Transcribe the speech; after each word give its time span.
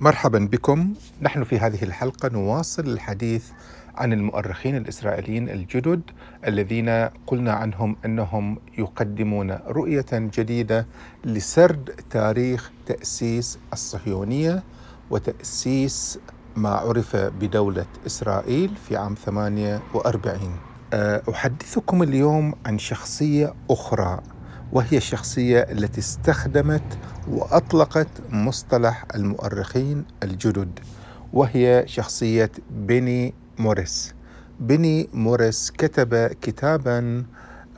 مرحبا 0.00 0.38
بكم. 0.38 0.94
نحن 1.22 1.44
في 1.44 1.58
هذه 1.58 1.82
الحلقة 1.82 2.28
نواصل 2.28 2.86
الحديث 2.86 3.44
عن 3.94 4.12
المؤرخين 4.12 4.76
الإسرائيليين 4.76 5.48
الجدد 5.48 6.02
الذين 6.46 6.88
قلنا 7.26 7.52
عنهم 7.52 7.96
أنهم 8.04 8.58
يقدمون 8.78 9.50
رؤية 9.50 10.06
جديدة 10.12 10.86
لسرد 11.24 11.90
تاريخ 12.10 12.70
تأسيس 12.86 13.58
الصهيونية 13.72 14.62
وتأسيس 15.10 16.18
ما 16.56 16.68
عرف 16.70 17.16
بدولة 17.16 17.86
إسرائيل 18.06 18.70
في 18.88 18.96
عام 18.96 19.14
48 19.14 20.58
أه، 20.92 21.22
أحدثكم 21.30 22.02
اليوم 22.02 22.54
عن 22.66 22.78
شخصية 22.78 23.54
أخرى. 23.70 24.20
وهي 24.72 24.96
الشخصية 24.96 25.58
التي 25.60 26.00
استخدمت 26.00 26.98
وأطلقت 27.28 28.08
مصطلح 28.30 29.04
المؤرخين 29.14 30.04
الجدد 30.22 30.78
وهي 31.32 31.82
شخصية 31.86 32.50
بيني 32.70 33.34
موريس. 33.58 34.14
بني 34.60 35.08
موريس 35.14 35.70
كتب 35.70 36.14
كتابا 36.42 37.24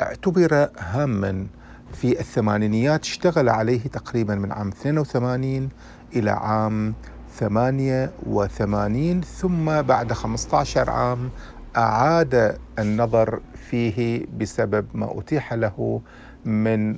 اعتبر 0.03 0.69
هاما 0.79 1.47
في 1.93 2.21
الثمانينيات 2.21 3.03
اشتغل 3.05 3.49
عليه 3.49 3.81
تقريبا 3.81 4.35
من 4.35 4.53
عام 4.53 4.69
82 4.69 5.69
إلى 6.17 6.31
عام 6.31 6.95
88 7.39 9.21
ثم 9.21 9.83
بعد 9.83 10.13
15 10.13 10.91
عام 10.91 11.31
أعاد 11.77 12.59
النظر 12.79 13.41
فيه 13.55 14.27
بسبب 14.39 14.87
ما 14.95 15.19
أتيح 15.19 15.55
له 15.55 16.01
من 16.45 16.97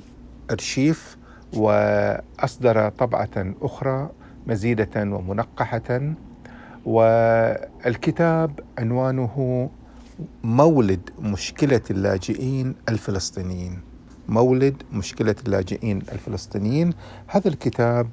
أرشيف 0.51 1.17
وأصدر 1.57 2.89
طبعة 2.89 3.55
أخرى 3.63 4.11
مزيدة 4.47 4.91
ومنقحة. 4.97 6.15
والكتاب 6.85 8.61
عنوانه 8.79 9.71
مولد 10.45 11.11
مشكلة 11.21 11.81
اللاجئين 11.91 12.75
الفلسطينيين. 12.89 13.81
مولد 14.29 14.83
مشكلة 14.93 15.35
اللاجئين 15.47 15.99
الفلسطينيين. 15.99 16.93
هذا 17.27 17.49
الكتاب 17.49 18.09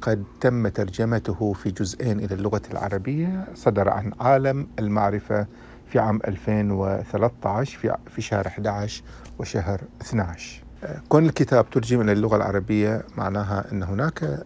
قد 0.00 0.24
تم 0.40 0.68
ترجمته 0.68 1.52
في 1.52 1.70
جزئين 1.70 2.18
إلى 2.18 2.34
اللغة 2.34 2.62
العربية. 2.70 3.44
صدر 3.54 3.88
عن 3.88 4.12
عالم 4.20 4.66
المعرفة 4.78 5.46
في 5.90 5.98
عام 5.98 6.20
2013 6.28 7.78
في 7.78 7.96
في 8.10 8.22
شهر 8.22 8.46
11 8.46 9.02
وشهر 9.38 9.80
12 10.00 10.62
كون 11.08 11.26
الكتاب 11.26 11.70
ترجم 11.70 12.00
إلى 12.00 12.12
اللغة 12.12 12.36
العربية 12.36 13.04
معناها 13.16 13.72
أن 13.72 13.82
هناك 13.82 14.44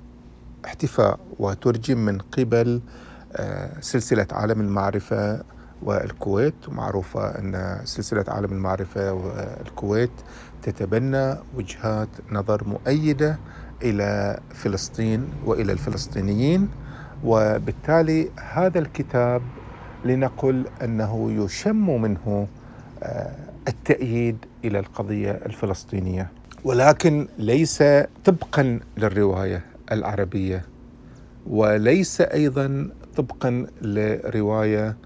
احتفاء 0.65 1.19
وترجم 1.39 1.99
من 1.99 2.19
قبل 2.19 2.81
آه، 3.33 3.81
سلسلة 3.81 4.27
عالم 4.33 4.61
المعرفة 4.61 5.43
والكويت. 5.83 6.55
معروفة 6.69 7.39
أن 7.39 7.81
سلسلة 7.85 8.25
عالم 8.29 8.53
المعرفة 8.53 9.13
والكويت 9.13 10.11
تتبنى 10.63 11.35
وجهات 11.57 12.09
نظر 12.33 12.65
مؤيدة 12.65 13.39
إلى 13.83 14.41
فلسطين 14.55 15.29
وإلى 15.45 15.73
الفلسطينيين 15.73 16.69
وبالتالي 17.25 18.31
هذا 18.53 18.79
الكتاب 18.79 19.43
لنقل 20.05 20.65
أنه 20.83 21.45
يشم 21.45 22.03
منه 22.03 22.47
آه، 23.03 23.31
التأييد 23.69 24.37
إلى 24.65 24.79
القضية 24.79 25.31
الفلسطينية. 25.31 26.31
ولكن 26.65 27.29
ليس 27.39 27.83
طبقا 28.25 28.81
للرواية 28.97 29.65
العربية 29.93 30.63
وليس 31.47 32.21
أيضا 32.21 32.91
طبقا 33.17 33.67
لرواية 33.83 34.97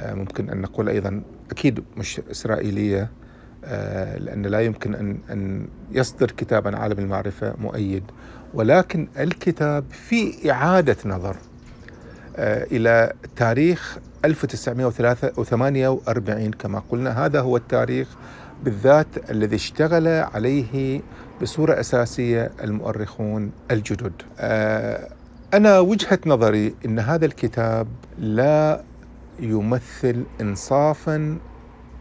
آه، 0.00 0.14
ممكن 0.14 0.50
أن 0.50 0.60
نقول 0.60 0.88
أيضا 0.88 1.22
أكيد 1.50 1.84
مش 1.96 2.20
إسرائيلية 2.30 3.10
آه، 3.64 4.18
لأن 4.18 4.42
لا 4.46 4.60
يمكن 4.60 4.94
أن 4.94 5.18
أن 5.30 5.68
يصدر 5.92 6.30
كتاب 6.30 6.66
عن 6.66 6.74
عالم 6.74 6.98
المعرفة 6.98 7.54
مؤيد. 7.58 8.02
ولكن 8.54 9.08
الكتاب 9.18 9.84
في 9.90 10.50
إعادة 10.50 10.96
نظر 11.04 11.36
إلى 12.38 13.12
تاريخ 13.36 13.98
1948 14.26 16.50
كما 16.50 16.82
قلنا 16.90 17.26
هذا 17.26 17.40
هو 17.40 17.56
التاريخ 17.56 18.08
بالذات 18.64 19.30
الذي 19.30 19.56
اشتغل 19.56 20.08
عليه 20.08 21.00
بصورة 21.42 21.80
أساسية 21.80 22.50
المؤرخون 22.62 23.50
الجدد. 23.70 24.12
أنا 25.54 25.78
وجهة 25.78 26.18
نظري 26.26 26.74
أن 26.86 26.98
هذا 26.98 27.26
الكتاب 27.26 27.86
لا 28.18 28.82
يمثل 29.40 30.24
إنصافا 30.40 31.38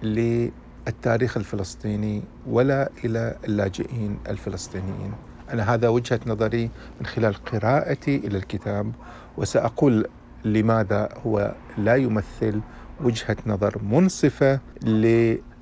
للتاريخ 0.04 1.38
الفلسطيني 1.38 2.24
ولا 2.48 2.90
إلى 3.04 3.36
اللاجئين 3.48 4.18
الفلسطينيين 4.30 5.14
أنا 5.54 5.74
هذا 5.74 5.88
وجهة 5.88 6.20
نظري 6.28 6.70
من 7.00 7.06
خلال 7.06 7.34
قراءتي 7.34 8.16
إلى 8.16 8.38
الكتاب 8.38 8.92
وسأقول 9.38 10.08
لماذا 10.46 11.10
هو 11.26 11.54
لا 11.78 11.96
يمثل 11.96 12.62
وجهة 13.04 13.38
نظر 13.46 13.82
منصفة 13.84 14.60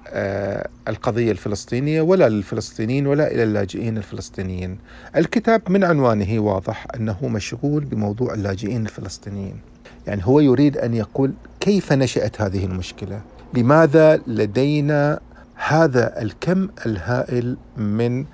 آه، 0.08 0.70
القضية 0.88 1.32
الفلسطينية 1.32 2.02
ولا 2.02 2.30
للفلسطينيين 2.30 3.08
ولا 3.08 3.32
إلى 3.32 3.44
اللاجئين 3.44 3.98
الفلسطينيين. 3.98 4.78
الكتاب 5.16 5.62
من 5.70 5.84
عنوانه 5.84 6.40
واضح 6.40 6.88
أنه 6.96 7.28
مشغول 7.28 7.86
بموضوع 7.86 8.34
اللاجئين 8.34 8.82
الفلسطينيين. 8.82 9.56
يعني 10.08 10.22
هو 10.26 10.40
يريد 10.40 10.78
أن 10.78 10.94
يقول 10.94 11.34
كيف 11.60 11.94
نشأت 11.94 12.42
هذه 12.42 12.66
المشكلة؟ 12.66 13.22
لماذا 13.54 14.22
لدينا 14.28 15.20
هذا 15.56 16.22
الكم 16.22 16.70
الهائل 16.86 17.58
من 17.78 18.26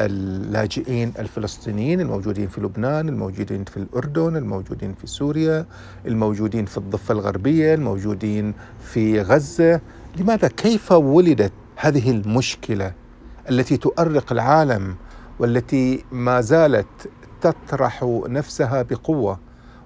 اللاجئين 0.00 1.12
الفلسطينيين 1.18 2.00
الموجودين 2.00 2.48
في 2.48 2.60
لبنان 2.60 3.08
الموجودين 3.08 3.64
في 3.64 3.76
الأردن 3.76 4.36
الموجودين 4.36 4.94
في 4.94 5.06
سوريا 5.06 5.66
الموجودين 6.06 6.66
في 6.66 6.76
الضفة 6.76 7.12
الغربية 7.12 7.74
الموجودين 7.74 8.54
في 8.80 9.20
غزة. 9.20 9.80
لماذا؟ 10.16 10.48
كيف 10.48 10.92
ولدت 10.92 11.52
هذه 11.76 12.10
المشكلة 12.10 12.92
التي 13.50 13.76
تؤرق 13.76 14.32
العالم 14.32 14.96
والتي 15.38 16.04
ما 16.12 16.40
زالت 16.40 17.08
تطرح 17.40 18.04
نفسها 18.28 18.82
بقوة؟ 18.82 19.40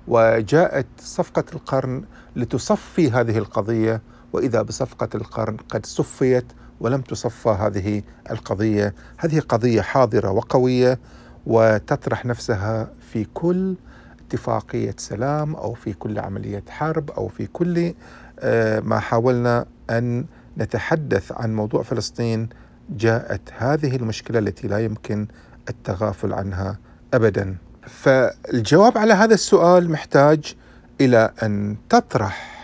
وجاءت 0.08 0.86
صفقة 0.98 1.44
القرن 1.52 2.04
لتصفي 2.36 3.10
هذه 3.10 3.38
القضية 3.38 4.02
وإذا 4.32 4.62
بصفقة 4.62 5.08
القرن 5.14 5.56
قد 5.56 5.86
صفيت 5.86 6.52
ولم 6.80 7.00
تصفى 7.00 7.48
هذه 7.48 8.02
القضية 8.30 8.94
هذه 9.18 9.40
قضية 9.40 9.80
حاضرة 9.80 10.30
وقوية 10.30 10.98
وتطرح 11.46 12.26
نفسها 12.26 12.88
في 13.12 13.26
كل 13.34 13.74
اتفاقية 14.20 14.94
سلام 14.98 15.54
أو 15.54 15.74
في 15.74 15.92
كل 15.92 16.18
عملية 16.18 16.62
حرب 16.68 17.10
أو 17.10 17.28
في 17.28 17.46
كل 17.46 17.94
آه، 18.40 18.80
ما 18.80 18.98
حاولنا 18.98 19.66
أن 19.90 20.24
نتحدث 20.58 21.32
عن 21.32 21.54
موضوع 21.54 21.82
فلسطين 21.82 22.48
جاءت 22.90 23.40
هذه 23.58 23.96
المشكلة 23.96 24.38
التي 24.38 24.68
لا 24.68 24.78
يمكن 24.78 25.26
التغافل 25.68 26.32
عنها 26.32 26.78
ابدا. 27.14 27.56
فالجواب 27.86 28.98
على 28.98 29.14
هذا 29.14 29.34
السؤال 29.34 29.90
محتاج 29.90 30.54
إلى 31.00 31.32
أن 31.42 31.76
تطرح 31.88 32.60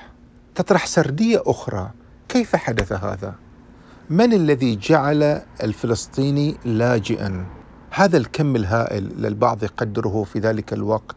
تطرح 0.54 0.86
سردية 0.86 1.42
أخرى، 1.46 1.90
كيف 2.28 2.56
حدث 2.56 2.92
هذا؟ 2.92 3.34
من 4.10 4.32
الذي 4.32 4.76
جعل 4.76 5.42
الفلسطيني 5.62 6.56
لاجئا؟ 6.64 7.46
هذا 7.90 8.16
الكم 8.16 8.56
الهائل 8.56 9.22
للبعض 9.22 9.62
يقدره 9.62 10.24
في 10.24 10.38
ذلك 10.38 10.72
الوقت 10.72 11.16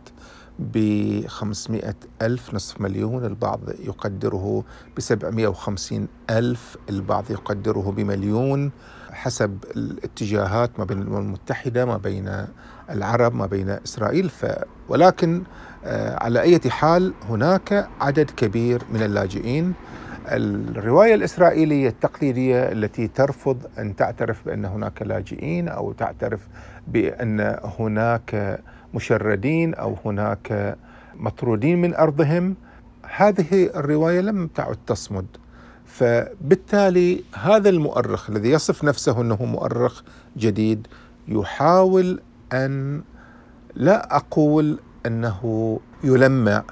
ب 0.59 1.27
500 1.27 1.95
ألف 2.21 2.53
نصف 2.53 2.81
مليون 2.81 3.25
البعض 3.25 3.59
يقدره 3.79 4.63
ب 4.97 4.99
750 4.99 6.07
ألف 6.29 6.77
البعض 6.89 7.31
يقدره 7.31 7.93
بمليون 7.97 8.71
حسب 9.11 9.57
الاتجاهات 9.75 10.79
ما 10.79 10.85
بين 10.85 11.01
الأمم 11.01 11.17
المتحدة 11.17 11.85
ما 11.85 11.97
بين 11.97 12.45
العرب 12.89 13.35
ما 13.35 13.45
بين 13.45 13.69
إسرائيل 13.69 14.29
ف 14.29 14.45
ولكن 14.89 15.43
آه، 15.85 16.23
على 16.23 16.41
أي 16.41 16.59
حال 16.69 17.13
هناك 17.29 17.89
عدد 18.01 18.29
كبير 18.29 18.81
من 18.93 19.03
اللاجئين 19.03 19.73
الرواية 20.31 21.15
الإسرائيلية 21.15 21.89
التقليدية 21.89 22.71
التي 22.71 23.07
ترفض 23.07 23.57
أن 23.79 23.95
تعترف 23.95 24.45
بأن 24.45 24.65
هناك 24.65 25.01
لاجئين 25.01 25.67
أو 25.67 25.91
تعترف 25.91 26.47
بأن 26.87 27.57
هناك 27.79 28.59
مشردين 28.93 29.73
أو 29.73 29.95
هناك 30.05 30.77
مطرودين 31.15 31.81
من 31.81 31.95
أرضهم. 31.95 32.55
هذه 33.15 33.69
الرواية 33.75 34.21
لم 34.21 34.47
تعد 34.47 34.77
تصمد. 34.87 35.25
فبالتالي 35.85 37.23
هذا 37.35 37.69
المؤرخ 37.69 38.29
الذي 38.29 38.49
يصف 38.49 38.83
نفسه 38.83 39.21
أنه 39.21 39.45
مؤرخ 39.45 40.03
جديد 40.37 40.87
يحاول 41.27 42.21
أن 42.53 43.01
لا 43.75 44.15
أقول 44.15 44.79
أنه 45.05 45.79
يلمع 46.03 46.63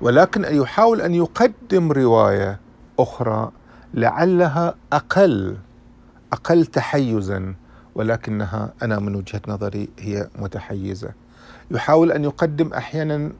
ولكن 0.00 0.44
يحاول 0.44 1.00
أن 1.00 1.14
يقدم 1.14 1.92
رواية 1.92 2.65
أخرى 2.98 3.50
لعلها 3.94 4.74
أقل 4.92 5.56
أقل 6.32 6.66
تحيزا 6.66 7.54
ولكنها 7.94 8.72
أنا 8.82 8.98
من 8.98 9.14
وجهة 9.16 9.40
نظري 9.48 9.88
هي 9.98 10.28
متحيزة. 10.38 11.10
يحاول 11.70 12.12
أن 12.12 12.24
يقدم 12.24 12.72
أحيانا 12.72 13.32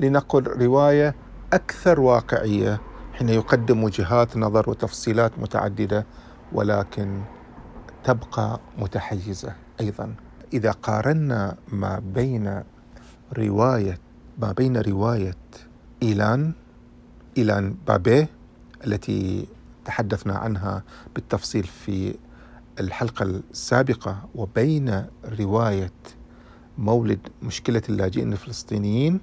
لنقل 0.00 0.46
رواية 0.46 1.14
أكثر 1.52 2.00
واقعية 2.00 2.80
حين 3.12 3.28
يقدم 3.28 3.84
وجهات 3.84 4.36
نظر 4.36 4.70
وتفصيلات 4.70 5.38
متعددة 5.38 6.06
ولكن 6.52 7.22
تبقى 8.04 8.60
متحيزة 8.78 9.52
أيضا. 9.80 10.14
إذا 10.52 10.70
قارنا 10.70 11.56
ما 11.72 12.02
بين 12.14 12.62
رواية 13.38 13.98
ما 14.38 14.52
بين 14.52 14.76
رواية 14.76 15.34
إيلان 16.02 16.52
إيلان 17.38 17.74
بابيه 17.86 18.28
التي 18.86 19.46
تحدثنا 19.84 20.34
عنها 20.34 20.82
بالتفصيل 21.14 21.64
في 21.64 22.14
الحلقة 22.80 23.24
السابقة 23.24 24.28
وبين 24.34 25.06
رواية 25.38 25.92
مولد 26.78 27.18
مشكلة 27.42 27.82
اللاجئين 27.88 28.32
الفلسطينيين 28.32 29.20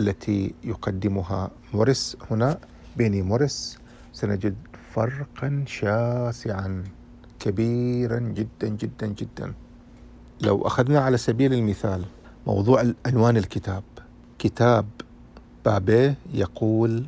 التي 0.00 0.54
يقدمها 0.64 1.50
موريس. 1.74 2.16
هنا 2.30 2.58
بين 2.96 3.24
موريس 3.24 3.78
سنجد 4.12 4.54
فرقا 4.94 5.64
شاسعا 5.66 6.84
كبيرا 7.40 8.18
جدا 8.18 8.68
جدا 8.68 9.06
جدا. 9.06 9.54
لو 10.40 10.66
أخذنا 10.66 11.00
على 11.00 11.16
سبيل 11.16 11.52
المثال 11.52 12.04
موضوع 12.46 12.92
عنوان 13.06 13.36
الكتاب 13.36 13.82
كتاب 14.38 14.86
بابيه 15.64 16.14
يقول 16.34 17.06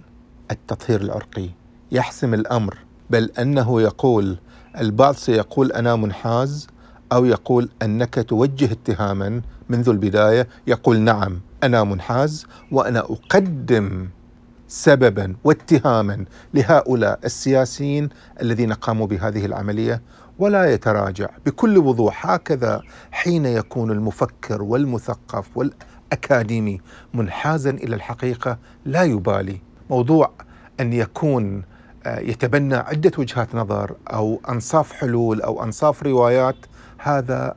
التطهير 0.51 1.01
العرقي. 1.01 1.51
يحسم 1.93 2.35
الأمر 2.35 2.79
بل 3.11 3.31
أنه 3.39 3.83
يقول 3.83 4.39
البعض 4.81 5.15
سيقول 5.15 5.73
أنا 5.73 5.97
منحاز 5.97 6.67
أو 7.13 7.25
يقول 7.25 7.69
أنك 7.83 8.27
توجه 8.29 8.73
اتهاما 8.73 9.43
منذ 9.69 9.89
البداية 9.89 10.49
يقول 10.67 11.01
نعم 11.01 11.41
أنا 11.63 11.85
منحاز 11.85 12.47
وأنا 12.73 12.99
أقدم 13.01 14.09
سببا 14.69 15.37
واتهاما 15.45 16.25
لهؤلاء 16.55 17.21
السياسيين 17.25 18.09
الذين 18.43 18.73
قاموا 18.73 19.07
بهذه 19.07 19.47
العملية 19.47 20.03
ولا 20.39 20.73
يتراجع. 20.73 21.29
بكل 21.47 21.79
وضوح 21.79 22.31
هكذا 22.31 22.83
حين 23.11 23.47
يكون 23.47 23.91
المفكر 23.91 24.63
والمثقف 24.63 25.57
والأكاديمي 25.57 26.81
منحازا 27.15 27.71
إلى 27.71 27.97
الحقيقة 27.97 28.59
لا 28.85 29.03
يبالي 29.03 29.61
موضوع 29.91 30.31
أن 30.81 30.93
يكون 30.93 31.63
يتبنى 32.07 32.75
عدة 32.75 33.13
وجهات 33.19 33.55
نظر 33.55 33.97
أو 34.13 34.41
أنصاف 34.49 34.93
حلول 34.93 35.41
أو 35.43 35.65
أنصاف 35.65 36.03
روايات 36.03 36.57
هذا 36.99 37.57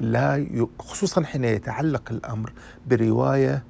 لا 0.00 0.36
ي... 0.36 0.66
خصوصا 0.78 1.22
حين 1.24 1.44
يتعلق 1.44 2.02
الأمر 2.10 2.52
برواية 2.86 3.64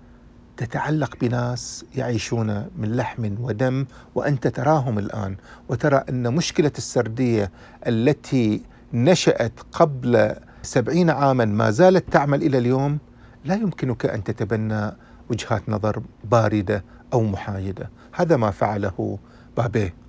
تتعلق 0.57 1.17
بناس 1.21 1.85
يعيشون 1.97 2.67
من 2.77 2.97
لحم 2.97 3.35
ودم 3.41 3.87
وأنت 4.15 4.47
تراهم 4.49 4.99
الآن 4.99 5.37
وترى 5.69 6.05
أن 6.09 6.35
مشكلة 6.35 6.73
السردية 6.79 7.51
التي 7.87 8.63
نشأت 8.93 9.53
قبل 9.73 10.35
سبعين 10.63 11.11
عاما 11.11 11.45
ما 11.45 11.71
زالت 11.71 12.13
تعمل 12.13 12.43
إلى 12.43 12.59
اليوم 12.59 12.99
لا 13.45 13.55
يمكنك 13.55 14.07
أن 14.07 14.25
تتبنى 14.25 14.93
وجهات 15.31 15.69
نظر 15.69 16.03
باردة 16.25 16.85
أو 17.13 17.23
محايدة. 17.23 17.91
هذا 18.13 18.37
ما 18.37 18.51
فعله 18.51 19.19
بابيه. 19.57 20.04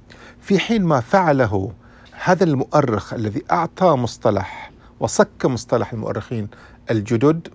في 0.45 0.59
حين 0.59 0.83
ما 0.83 0.99
فعله 0.99 1.71
هذا 2.23 2.43
المؤرخ 2.43 3.13
الذي 3.13 3.43
أعطى 3.51 3.85
مصطلح 3.85 4.71
وصك 4.99 5.45
مصطلح 5.45 5.93
المؤرخين 5.93 6.47
الجدد 6.91 7.47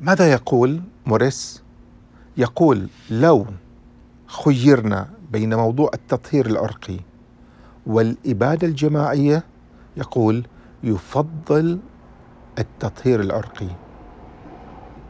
ماذا 0.00 0.32
يقول 0.32 0.80
موريس؟ 1.06 1.62
يقول 2.36 2.88
لو 3.10 3.46
خيرنا 4.26 5.08
بين 5.32 5.54
موضوع 5.54 5.90
التطهير 5.94 6.46
العرقي 6.46 6.98
والإبادة 7.86 8.66
الجماعية 8.66 9.44
يقول 9.96 10.46
يفضل 10.82 11.78
التطهير 12.58 13.20
العرقي. 13.20 13.68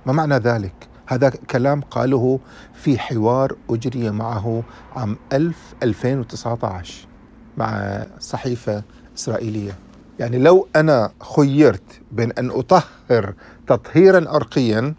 ما 0.07 0.13
معنى 0.13 0.35
ذلك؟ 0.35 0.89
هذا 1.07 1.31
كلام 1.31 1.81
قاله 1.81 2.41
في 2.75 2.99
حوار 2.99 3.57
أجري 3.71 4.11
معه 4.11 4.63
عام 4.97 5.17
2019 5.33 7.12
مع 7.57 8.03
صحيفة 8.21 8.83
إسرائيلية. 9.17 9.73
يعني 10.19 10.39
لو 10.39 10.69
أنا 10.77 11.13
خيرت 11.37 12.01
بين 12.13 12.33
أن 12.33 12.51
أطهر 12.51 13.35
تطهيرا 13.67 14.31
عرقيا 14.31 14.95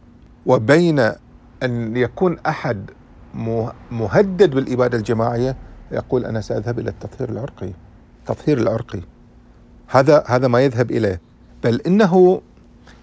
وبين 0.46 1.00
أن 1.64 1.98
يكون 1.98 2.38
أحد 2.48 2.90
مهدد 3.92 4.50
بالإبادة 4.56 4.98
الجماعية 4.98 5.56
يقول 5.92 6.26
أنا 6.26 6.42
سأذهب 6.42 6.80
إلى 6.80 6.90
التطهير 6.90 7.30
العرقي. 7.30 7.72
التطهير 8.20 8.58
العرقي. 8.58 9.02
هذا 9.88 10.24
هذا 10.28 10.48
ما 10.48 10.62
يذهب 10.62 10.92
إليه. 10.92 11.22
بل 11.64 11.82
إنه 11.88 12.42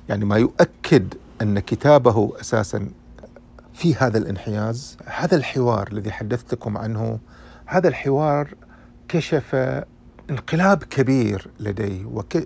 يعني 0.09 0.25
ما 0.25 0.37
يؤكد 0.37 1.15
أن 1.43 1.59
كتابه 1.59 2.33
أساسا 2.41 2.89
في 3.75 3.95
هذا 3.95 4.19
الانحياز 4.19 4.97
هذا 5.07 5.37
الحوار 5.37 5.89
الذي 5.93 6.13
حدثتكم 6.13 6.79
عنه 6.79 7.19
هذا 7.67 7.89
الحوار 7.89 8.55
كشف 9.13 9.55
انقلاب 10.31 10.85
كبير 10.85 11.47
لديه 11.61 12.05
وك... 12.05 12.37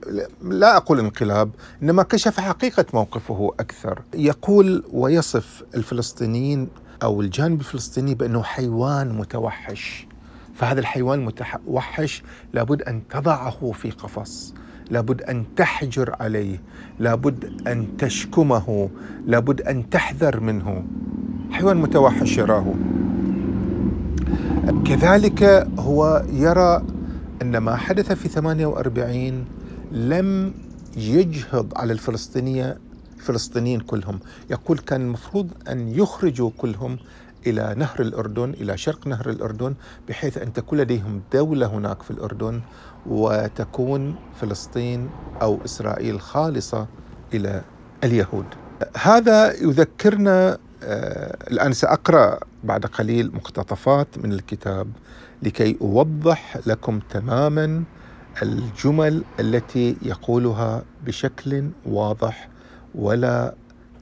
لا 0.43 0.77
أقول 0.77 0.99
انقلاب 0.99 1.51
إنما 1.83 2.03
كشف 2.03 2.41
حقيقة 2.41 2.85
موقفه 2.95 3.55
أكثر. 3.61 4.03
يقول 4.15 4.85
ويصف 4.93 5.63
الفلسطينيين 5.75 6.69
أو 7.03 7.21
الجانب 7.21 7.61
الفلسطيني 7.61 8.15
بأنه 8.15 8.43
حيوان 8.43 9.19
متوحش. 9.19 10.07
فهذا 10.55 10.81
الحيوان 10.81 11.19
المتوحش 11.19 12.23
لابد 12.53 12.83
أن 12.83 13.03
تضعه 13.11 13.73
في 13.73 13.91
قفص 13.91 14.55
لابد 14.91 15.23
أن 15.23 15.45
تحجر 15.57 16.17
عليه 16.21 16.63
لابد 16.99 17.69
أن 17.69 17.97
تشكمه 17.97 18.91
لابد 19.27 19.61
أن 19.61 19.91
تحذر 19.91 20.41
منه. 20.41 20.85
حيوان 21.51 21.77
متوحش 21.77 22.39
يراه. 22.39 22.75
كذلك 24.73 25.69
هو 25.79 26.25
يرى 26.33 26.83
أن 27.43 27.59
ما 27.59 27.77
حدث 27.77 28.13
في 28.13 28.29
48 28.29 29.45
لم 29.93 30.55
يجهض 30.97 31.73
على 31.77 31.93
الفلسطينية 31.93 32.79
الفلسطينيين 33.17 33.81
كلهم. 33.81 34.19
يقول 34.51 34.79
كان 34.79 35.01
المفروض 35.01 35.51
أن 35.69 35.89
يخرجوا 35.89 36.51
كلهم 36.59 36.99
إلى 37.47 37.75
نهر 37.79 38.01
الأردن 38.01 38.51
إلى 38.51 38.77
شرق 38.77 39.07
نهر 39.07 39.31
الأردن 39.31 39.75
بحيث 40.09 40.39
أن 40.39 40.53
تكون 40.53 40.79
لديهم 40.79 41.23
دولة 41.33 41.67
هناك 41.67 42.03
في 42.03 42.11
الأردن 42.11 42.61
وتكون 43.07 44.15
فلسطين 44.41 45.11
أو 45.43 45.59
إسرائيل 45.65 46.21
خالصة 46.21 46.87
إلى 47.35 47.63
اليهود. 48.05 48.47
هذا 49.03 49.53
يذكرنا 49.53 50.59
آه 50.83 51.37
الآن 51.51 51.73
سأقرأ 51.73 52.39
بعد 52.65 52.87
قليل 52.87 53.35
مقتطفات 53.35 54.09
من 54.19 54.33
الكتاب 54.33 54.87
لكي 55.43 55.77
أوضح 55.81 56.59
لكم 56.67 56.99
تماما 57.11 57.83
الجمل 58.43 59.25
التي 59.41 59.97
يقولها 60.03 60.83
بشكل 61.07 61.71
واضح 61.87 62.49
ولا 62.95 63.55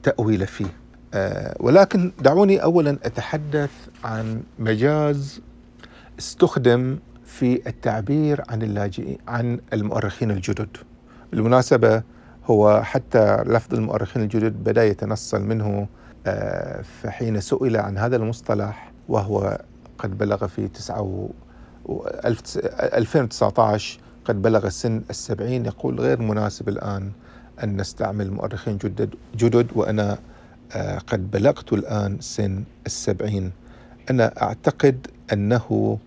تأويل 0.03 0.47
فيه. 0.47 0.75
أه 1.13 1.55
ولكن 1.59 2.11
دعوني 2.19 2.63
اولا 2.63 2.91
أتحدث 2.91 3.71
عن 4.03 4.43
مجاز 4.59 5.41
استخدم 6.19 6.99
في 7.25 7.67
التعبير 7.67 8.43
عن 8.49 8.61
اللاجئين 8.61 9.17
عن 9.27 9.59
المؤرخين 9.73 10.31
الجدد. 10.31 10.77
بالمناسبة 11.31 12.03
هو 12.45 12.81
حتى 12.83 13.43
لفظ 13.45 13.73
المؤرخين 13.73 14.23
الجدد 14.23 14.63
بدأ 14.63 14.83
يتنصل 14.85 15.41
منه 15.41 15.87
فحين 16.83 17.41
سئل 17.41 17.77
عن 17.77 17.97
هذا 17.97 18.15
المصطلح 18.15 18.91
وهو 19.09 19.61
قد 19.97 20.17
بلغ 20.17 20.47
في 20.47 20.69
2019 21.89 23.99
قد 24.25 24.41
بلغ 24.41 24.69
سن 24.69 25.01
السبعين 25.09 25.65
يقول 25.65 25.99
غير 25.99 26.21
مناسب 26.21 26.69
الآن 26.69 27.11
أن 27.63 27.77
نستعمل 27.81 28.31
مؤرخين 28.31 28.77
جدد, 28.77 29.15
جدد 29.35 29.67
وأنا 29.75 30.17
آه، 30.75 30.97
قد 30.97 31.31
بلغت 31.31 31.73
الآن 31.73 32.17
سن 32.19 32.63
السبعين. 32.85 33.51
أنا 34.09 34.41
أعتقد 34.41 35.07
أنه 35.33 35.97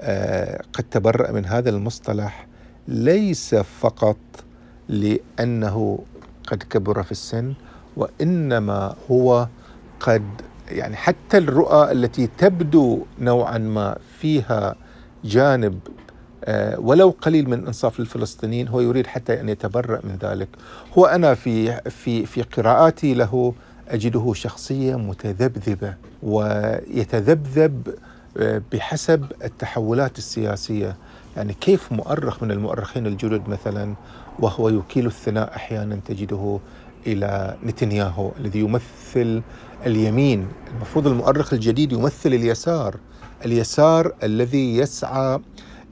آه، 0.00 0.62
قد 0.72 0.84
تبرأ 0.90 1.32
من 1.32 1.46
هذا 1.46 1.70
المصطلح 1.70 2.46
ليس 2.88 3.54
فقط 3.54 4.16
لأنه 4.88 5.98
قد 6.46 6.62
كبر 6.62 7.02
في 7.02 7.12
السن 7.12 7.54
وإنما 7.98 8.94
هو 9.10 9.48
قد 10.00 10.22
يعني 10.68 10.96
حتى 10.96 11.38
الرؤى 11.38 11.92
التي 11.92 12.28
تبدو 12.38 13.04
نوعا 13.18 13.58
ما 13.58 13.96
فيها 14.18 14.76
جانب 15.24 15.78
آه، 16.44 16.80
ولو 16.80 17.14
قليل 17.20 17.50
من 17.50 17.66
إنصاف 17.66 18.00
للفلسطينيين 18.00 18.68
هو 18.68 18.80
يريد 18.80 19.06
حتى 19.06 19.40
أن 19.40 19.48
يتبرأ 19.48 20.00
من 20.04 20.18
ذلك. 20.22 20.48
هو 20.98 21.06
أنا 21.06 21.34
في 21.34 21.80
في 21.90 22.26
في 22.26 22.42
قراءاتي 22.42 23.14
له 23.14 23.54
أجده 23.88 24.32
شخصية 24.34 24.96
متذبذبة 24.96 25.94
ويتذبذب 26.22 27.94
آه، 28.36 28.62
بحسب 28.72 29.24
التحولات 29.44 30.18
السياسية. 30.18 30.96
يعني 31.36 31.54
كيف 31.54 31.92
مؤرخ 31.92 32.42
من 32.42 32.50
المؤرخين 32.50 33.06
الجدد 33.06 33.48
مثلا 33.48 33.94
وهو 34.38 34.68
يكيل 34.68 35.06
الثناء 35.06 35.56
أحيانا 35.56 35.98
تجده 36.06 36.58
إلى 37.06 37.56
نتنياهو 37.64 38.32
الذي 38.40 38.58
يمثل 38.60 39.42
اليمين. 39.86 40.48
المفروض 40.76 41.06
المؤرخ 41.06 41.52
الجديد 41.52 41.92
يمثل 41.92 42.32
اليسار 42.32 42.96
اليسار 43.44 44.12
الذي 44.22 44.76
يسعى 44.76 45.40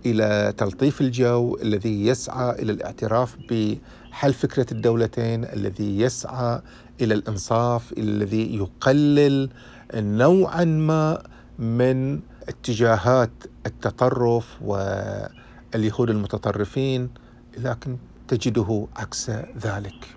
إلى 0.06 0.54
تلطيف 0.56 1.00
الجو 1.00 1.58
الذي 1.62 2.06
يسعى 2.06 2.62
إلى 2.62 2.72
الاعتراف 2.72 3.36
بحل 3.50 4.32
فكرة 4.34 4.66
الدولتين 4.72 5.44
الذي 5.44 6.00
يسعى 6.00 6.60
إلى 7.00 7.14
الإنصاف 7.14 7.92
الذي 7.98 8.56
يقلل 8.56 9.50
نوعا 9.94 10.64
ما 10.64 11.22
من 11.58 12.20
اتجاهات 12.48 13.30
التطرف 13.66 14.62
واليهود 14.62 16.10
المتطرفين 16.10 17.10
لكن 17.58 17.96
تجده 18.28 18.86
عكس 18.96 19.30
ذلك. 19.60 20.16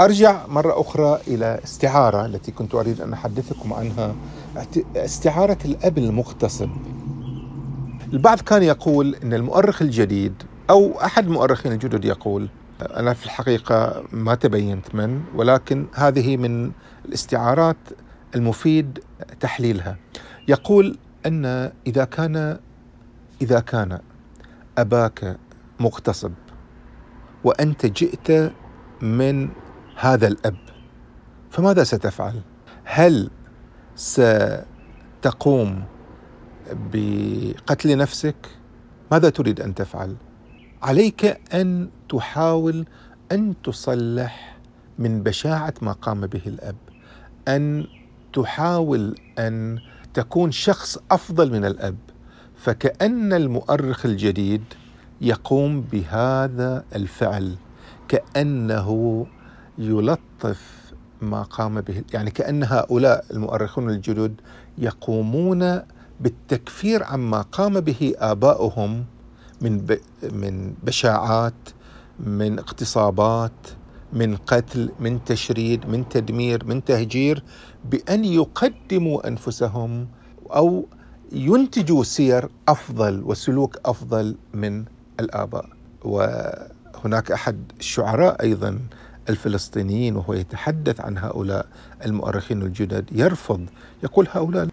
أرجع 0.00 0.46
مرة 0.46 0.80
أخرى 0.80 1.20
إلى 1.28 1.60
استعارة 1.64 2.26
التي 2.26 2.52
كنت 2.52 2.74
أريد 2.74 3.00
أن 3.00 3.12
أحدثكم 3.12 3.72
عنها. 3.72 4.14
استعارة 4.96 5.58
الأب 5.64 5.98
المغتصب. 5.98 6.70
البعض 8.12 8.40
كان 8.40 8.62
يقول 8.62 9.14
إن 9.14 9.34
المؤرخ 9.34 9.82
الجديد 9.82 10.42
أو 10.70 11.00
أحد 11.00 11.26
المؤرخين 11.26 11.72
الجدد 11.72 12.04
يقول 12.04 12.48
أنا 12.80 13.14
في 13.14 13.26
الحقيقة 13.26 14.04
ما 14.12 14.34
تبينت 14.34 14.94
من 14.94 15.22
ولكن 15.34 15.86
هذه 15.94 16.36
من 16.36 16.70
الاستعارات 17.04 17.76
المفيد 18.34 18.98
تحليلها. 19.40 19.96
يقول 20.48 20.98
أن 21.26 21.72
إذا 21.86 22.04
كان 22.04 22.58
إذا 23.42 23.60
كان 23.60 23.98
أباك 24.78 25.36
مغتصب 25.80 26.32
وأنت 27.44 27.86
جئت 27.86 28.52
من 29.02 29.48
هذا 30.00 30.28
الأب 30.28 30.56
فماذا 31.50 31.84
ستفعل؟ 31.84 32.40
هل 32.84 33.30
ستقوم 33.96 35.84
بقتل 36.92 37.96
نفسك؟ 37.96 38.48
ماذا 39.12 39.30
تريد 39.30 39.60
أن 39.60 39.74
تفعل؟ 39.74 40.16
عليك 40.82 41.40
أن 41.54 41.88
تحاول 42.08 42.86
أن 43.32 43.54
تصلح 43.64 44.56
من 44.98 45.22
بشاعة 45.22 45.74
ما 45.82 45.92
قام 45.92 46.20
به 46.20 46.42
الأب 46.46 46.76
أن 47.48 47.86
تحاول 48.32 49.14
أن 49.38 49.78
تكون 50.14 50.50
شخص 50.50 50.98
أفضل 51.10 51.52
من 51.52 51.64
الأب 51.64 51.96
فكأن 52.56 53.32
المؤرخ 53.32 54.06
الجديد 54.06 54.64
يقوم 55.20 55.80
بهذا 55.80 56.84
الفعل 56.94 57.56
كأنه 58.08 59.26
يلطف 59.78 60.92
ما 61.20 61.42
قام 61.42 61.80
به. 61.80 62.02
يعني 62.12 62.30
كأن 62.30 62.64
هؤلاء 62.64 63.24
المؤرخون 63.30 63.90
الجدد 63.90 64.34
يقومون 64.78 65.82
بالتكفير 66.20 67.04
عما 67.04 67.42
قام 67.42 67.80
به 67.80 68.14
آباؤهم 68.18 69.04
من 69.60 69.86
من 70.32 70.74
بشاعات 70.82 71.54
من 72.20 72.58
اغتصابات 72.58 73.52
من 74.12 74.36
قتل 74.36 74.92
من 75.00 75.24
تشريد 75.24 75.88
من 75.88 76.08
تدمير 76.08 76.64
من 76.64 76.84
تهجير 76.84 77.42
بأن 77.84 78.24
يقدموا 78.24 79.28
أنفسهم 79.28 80.08
أو 80.46 80.86
ينتجوا 81.32 82.04
سير 82.04 82.48
أفضل 82.68 83.22
وسلوك 83.24 83.78
أفضل 83.84 84.36
من 84.54 84.84
الآباء. 85.20 85.66
وهناك 86.04 87.32
أحد 87.32 87.72
الشعراء 87.78 88.42
أيضا 88.42 88.78
الفلسطينيين 89.30 90.16
وهو 90.16 90.34
يتحدث 90.34 91.00
عن 91.00 91.18
هؤلاء 91.18 91.66
المؤرخين 92.04 92.62
الجدد 92.62 93.04
يرفض 93.12 93.66
يقول 94.04 94.28
هؤلاء 94.32 94.68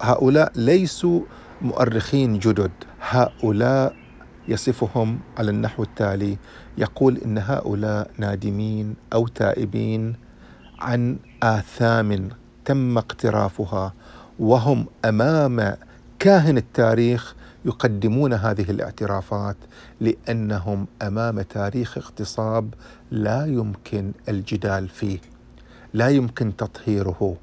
هؤلاء 0.00 0.52
ليسوا 0.56 1.20
مؤرخين 1.62 2.38
جدد 2.38 2.70
هؤلاء 3.00 3.94
يصفهم 4.48 5.18
على 5.38 5.50
النحو 5.50 5.82
التالي 5.82 6.38
يقول 6.78 7.18
إن 7.18 7.38
هؤلاء 7.38 8.10
نادمين 8.18 8.94
أو 9.12 9.26
تائبين 9.26 10.16
عن 10.78 11.16
آثام 11.42 12.28
تم 12.64 12.98
اقترافها 12.98 13.92
وهم 14.38 14.86
أمام 15.04 15.76
كاهن 16.18 16.56
التاريخ 16.56 17.34
يقدمون 17.64 18.32
هذه 18.32 18.70
الاعترافات 18.70 19.56
لأنهم 20.00 20.86
أمام 21.02 21.42
تاريخ 21.42 21.98
اغتصاب 21.98 22.74
لا 23.10 23.46
يمكن 23.46 24.12
الجدال 24.28 24.88
فيه 24.88 25.18
لا 25.94 26.08
يمكن 26.08 26.56
تطهيره. 26.56 27.36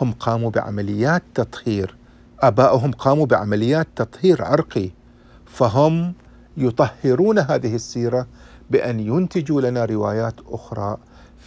هم 0.00 0.12
قاموا 0.12 0.50
بعمليات 0.50 1.22
تطهير 1.34 1.94
ابائهم 2.40 2.92
قاموا 2.92 3.26
بعمليات 3.26 3.86
تطهير 3.96 4.44
عرقي 4.44 4.90
فهم 5.46 6.14
يطهرون 6.56 7.38
هذه 7.38 7.74
السيرة 7.74 8.26
بأن 8.70 9.00
ينتجوا 9.00 9.60
لنا 9.60 9.84
روايات 9.84 10.34
أخرى 10.48 10.98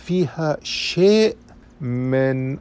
فيها 0.06 0.58
شيء 0.64 1.38
من 1.82 2.58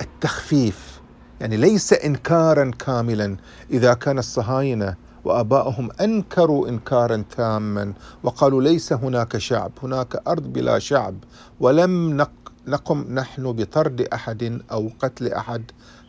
التخفيف. 0.00 0.97
يعني 1.40 1.56
ليس 1.56 1.92
انكارا 1.92 2.70
كاملا 2.78 3.36
إذا 3.70 3.94
كان 3.94 4.18
الصهاينة 4.18 4.94
وابائهم 5.24 5.90
أنكروا 6.00 6.68
انكارا 6.68 7.24
تاما 7.36 7.92
وقالوا 8.22 8.62
ليس 8.62 8.92
هناك 8.92 9.38
شعب 9.38 9.72
هناك 9.82 10.28
أرض 10.28 10.52
بلا 10.52 10.78
شعب 10.78 11.14
ولم 11.60 12.26
نقم 12.66 13.14
نحن 13.14 13.52
بطرد 13.52 14.00
أحد 14.00 14.62
أو 14.72 14.90
قتل 14.98 15.32
أحد 15.32 15.62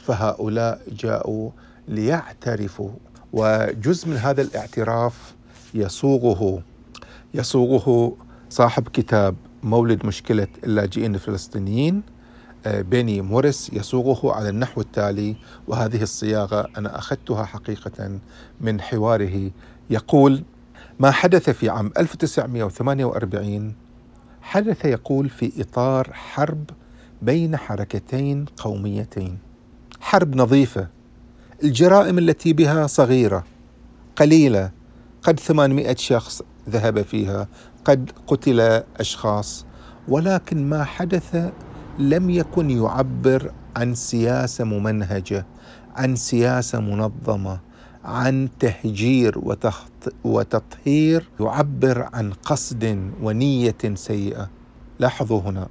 فهؤلاء 0.06 0.82
جاءوا 0.92 1.52
ليعترفوا. 1.88 2.90
وجزء 3.34 4.08
من 4.08 4.18
هذا 4.18 4.42
الاعتراف 4.42 5.34
يصوغه 5.74 6.62
يصوغه 7.34 8.16
صاحب 8.50 8.88
كتاب 8.88 9.36
مولد 9.64 10.06
مشكلة 10.06 10.48
اللاجئين 10.64 11.16
الفلسطينيين 11.16 12.04
بيني 12.66 13.22
موريس 13.22 13.70
يصوغه 13.74 14.34
على 14.34 14.50
النحو 14.50 14.82
التالي 14.82 15.36
وهذه 15.68 16.02
الصياغة 16.02 16.68
أنا 16.78 16.98
أخذتها 16.98 17.46
حقيقة 17.46 18.20
من 18.62 18.82
حواره. 18.82 19.52
يقول 19.90 20.44
ما 21.00 21.12
حدث 21.12 21.50
في 21.50 21.70
عام 21.70 21.92
1948 21.98 23.74
حدث 24.42 24.86
يقول 24.86 25.30
في 25.30 25.62
إطار 25.62 26.14
حرب 26.14 26.70
بين 27.22 27.58
حركتين 27.58 28.46
قوميتين. 28.46 29.38
حرب 30.00 30.36
نظيفة 30.36 30.88
الجرائم 31.64 32.18
التي 32.18 32.54
بها 32.54 32.88
صغيرة 32.88 33.44
قليلة 34.16 34.72
قد 35.24 35.40
800 35.40 35.96
شخص 35.96 36.42
ذهب 36.70 37.02
فيها 37.02 37.48
قد 37.86 38.12
قتل 38.28 38.60
أشخاص 39.00 39.66
ولكن 40.08 40.70
ما 40.70 40.84
حدث 40.84 41.52
لم 42.00 42.30
يكن 42.30 42.70
يعبر 42.70 43.52
عن 43.76 43.96
سياسة 43.96 44.64
ممنهجة 44.64 45.46
عن 45.96 46.16
سياسة 46.16 46.80
منظمة 46.80 47.60
عن 48.06 48.50
تهجير 48.60 49.42
وتطهير 50.24 51.30
يعبر 51.40 52.10
عن 52.14 52.32
قصد 52.34 53.12
ونية 53.22 53.78
سيئة. 53.94 54.50
لاحظوا 55.00 55.42
هنا 55.42 55.68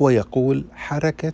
هو 0.00 0.08
يقول 0.08 0.64
حركة 0.72 1.32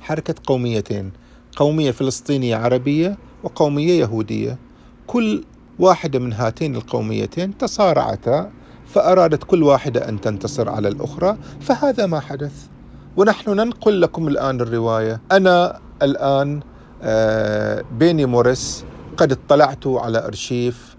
حركة 0.00 0.34
قوميتين 0.46 1.12
قومية 1.56 1.90
فلسطينية 1.90 2.56
عربية 2.56 3.18
وقومية 3.42 4.00
يهودية. 4.00 4.58
كل 5.06 5.44
واحدة 5.78 6.18
من 6.18 6.32
هاتين 6.32 6.76
القوميتين 6.76 7.58
تصارعتا 7.58 8.50
فأرادت 8.86 9.44
كل 9.44 9.62
واحدة 9.62 10.08
أن 10.08 10.20
تنتصر 10.20 10.68
على 10.68 10.88
الأخرى 10.88 11.38
فهذا 11.60 12.06
ما 12.06 12.20
حدث. 12.20 12.73
ونحن 13.16 13.50
ننقل 13.50 14.00
لكم 14.00 14.28
الآن 14.28 14.60
الرواية. 14.60 15.20
أنا 15.32 15.80
الآن 16.02 16.60
آه، 17.02 17.84
بيني 17.98 18.26
موريس 18.26 18.84
قد 19.16 19.32
اطلعت 19.32 19.86
على 19.86 20.26
أرشيف 20.26 20.96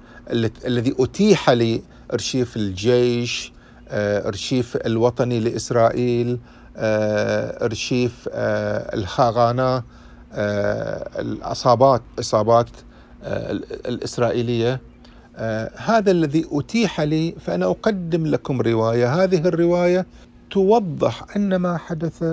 الذي 0.66 0.96
أتيح 1.00 1.50
لي 1.50 1.82
أرشيف 2.14 2.58
الجيش 2.58 3.54
آه، 3.90 4.28
أرشيف 4.28 4.76
الوطني 4.76 5.40
لإسرائيل 5.40 6.40
أرشيف 6.78 8.30
الخاغانا 8.94 9.84
الاصابات 11.20 12.02
اصابات 12.20 12.70
الإسرائيلية. 13.88 14.82
هذا 15.76 16.12
الذي 16.12 16.46
أتيح 16.52 17.02
لي 17.02 17.36
فأنا 17.40 17.66
أقدم 17.66 18.28
لكم 18.28 18.62
رواية. 18.62 19.24
هذه 19.24 19.48
الرواية 19.48 20.06
توضح 20.56 21.36
أن 21.36 21.56
ما 21.56 21.78
حدث 21.78 22.24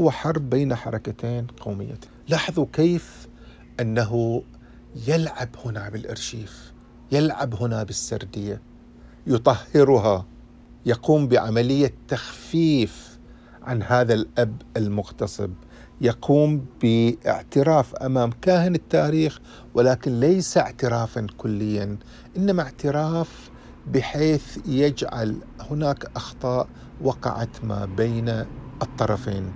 هو 0.00 0.10
حرب 0.10 0.50
بين 0.50 0.74
حركتين 0.74 1.46
قوميتين. 1.46 2.10
لاحظوا 2.28 2.66
كيف 2.72 3.28
أنه 3.80 4.42
يلعب 5.06 5.48
هنا 5.64 5.88
بالإرشيف 5.88 6.72
يلعب 7.12 7.54
هنا 7.54 7.82
بالسردية 7.82 8.60
يطهرها 9.26 10.26
يقوم 10.86 11.28
بعملية 11.28 11.94
تخفيف 12.08 13.18
عن 13.62 13.82
هذا 13.82 14.14
الأب 14.14 14.62
المغتصب 14.76 15.52
يقوم 16.00 16.66
باعتراف 16.82 17.94
أمام 17.94 18.30
كاهن 18.42 18.74
التاريخ 18.74 19.40
ولكن 19.74 20.20
ليس 20.20 20.58
اعترافا 20.58 21.26
كليا 21.38 21.96
إنما 22.36 22.62
اعتراف 22.62 23.50
بحيث 23.86 24.58
يجعل 24.66 25.36
هناك 25.70 26.10
أخطاء 26.16 26.68
وقعت 27.00 27.64
ما 27.64 27.84
بين 27.84 28.28
الطرفين. 28.82 29.52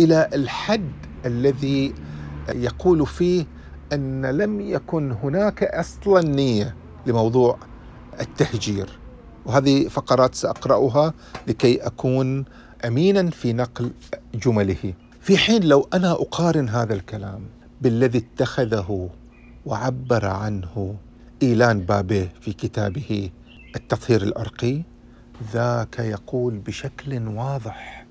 إلى 0.00 0.28
الحد 0.34 0.90
الذي 1.26 1.94
يقول 2.48 3.06
فيه 3.06 3.46
أن 3.92 4.26
لم 4.26 4.60
يكن 4.60 5.12
هناك 5.12 5.64
أصلا 5.64 6.22
نية 6.28 6.74
لموضوع 7.06 7.58
التهجير. 8.20 8.98
وهذه 9.46 9.88
فقرات 9.88 10.34
سأقرأها 10.34 11.14
لكي 11.46 11.76
أكون 11.76 12.44
امينا 12.84 13.30
في 13.30 13.52
نقل 13.52 13.90
جمله. 14.34 14.94
في 15.20 15.38
حين 15.38 15.62
لو 15.62 15.88
أنا 15.94 16.12
أقارن 16.12 16.68
هذا 16.68 16.94
الكلام 16.94 17.40
بالذي 17.80 18.18
اتخذه 18.18 19.10
وعبر 19.66 20.26
عنه 20.26 20.96
إيلان 21.42 21.80
بابيه 21.80 22.32
في 22.40 22.52
كتابه 22.52 23.30
التطهير 23.76 24.22
العرقي 24.22 24.82
ذاك 25.52 25.98
يقول 25.98 26.58
بشكل 26.58 27.28
واضح 27.28 28.06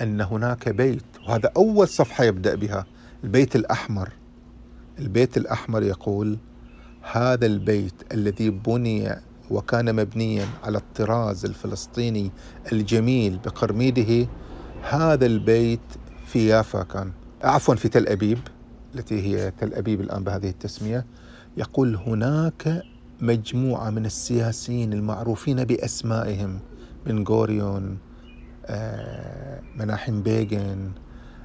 أن 0.00 0.20
هناك 0.20 0.68
بيت 0.68 1.02
وهذا 1.28 1.52
أول 1.56 1.88
صفحة 1.88 2.24
يبدأ 2.24 2.54
بها 2.54 2.86
البيت 3.24 3.56
الأحمر. 3.56 4.08
البيت 4.98 5.36
الأحمر 5.36 5.82
يقول 5.82 6.38
هذا 7.12 7.46
البيت 7.46 7.94
الذي 8.12 8.50
بني 8.50 9.16
وكان 9.50 9.96
مبنيا 9.96 10.46
على 10.64 10.78
الطراز 10.78 11.44
الفلسطيني 11.44 12.30
الجميل 12.72 13.38
بقرميده 13.38 14.28
هذا 14.82 15.26
البيت 15.26 15.80
في 16.26 16.46
يافا 16.46 16.82
كان. 16.82 17.12
عفوا 17.42 17.74
في 17.74 17.88
تل 17.88 18.08
أبيب 18.08 18.38
التي 18.94 19.22
هي 19.22 19.50
تل 19.50 19.74
أبيب 19.74 20.00
الآن 20.00 20.24
بهذه 20.24 20.48
التسمية. 20.48 21.06
يقول 21.56 21.96
هناك 21.96 22.82
مجموعة 23.20 23.90
من 23.90 24.06
السياسيين 24.06 24.92
المعروفين 24.92 25.64
بأسمائهم 25.64 26.58
بن 27.06 27.24
غوريون 27.28 27.98
آه، 28.66 29.60
مناحم 29.76 30.22
بيغن 30.22 30.92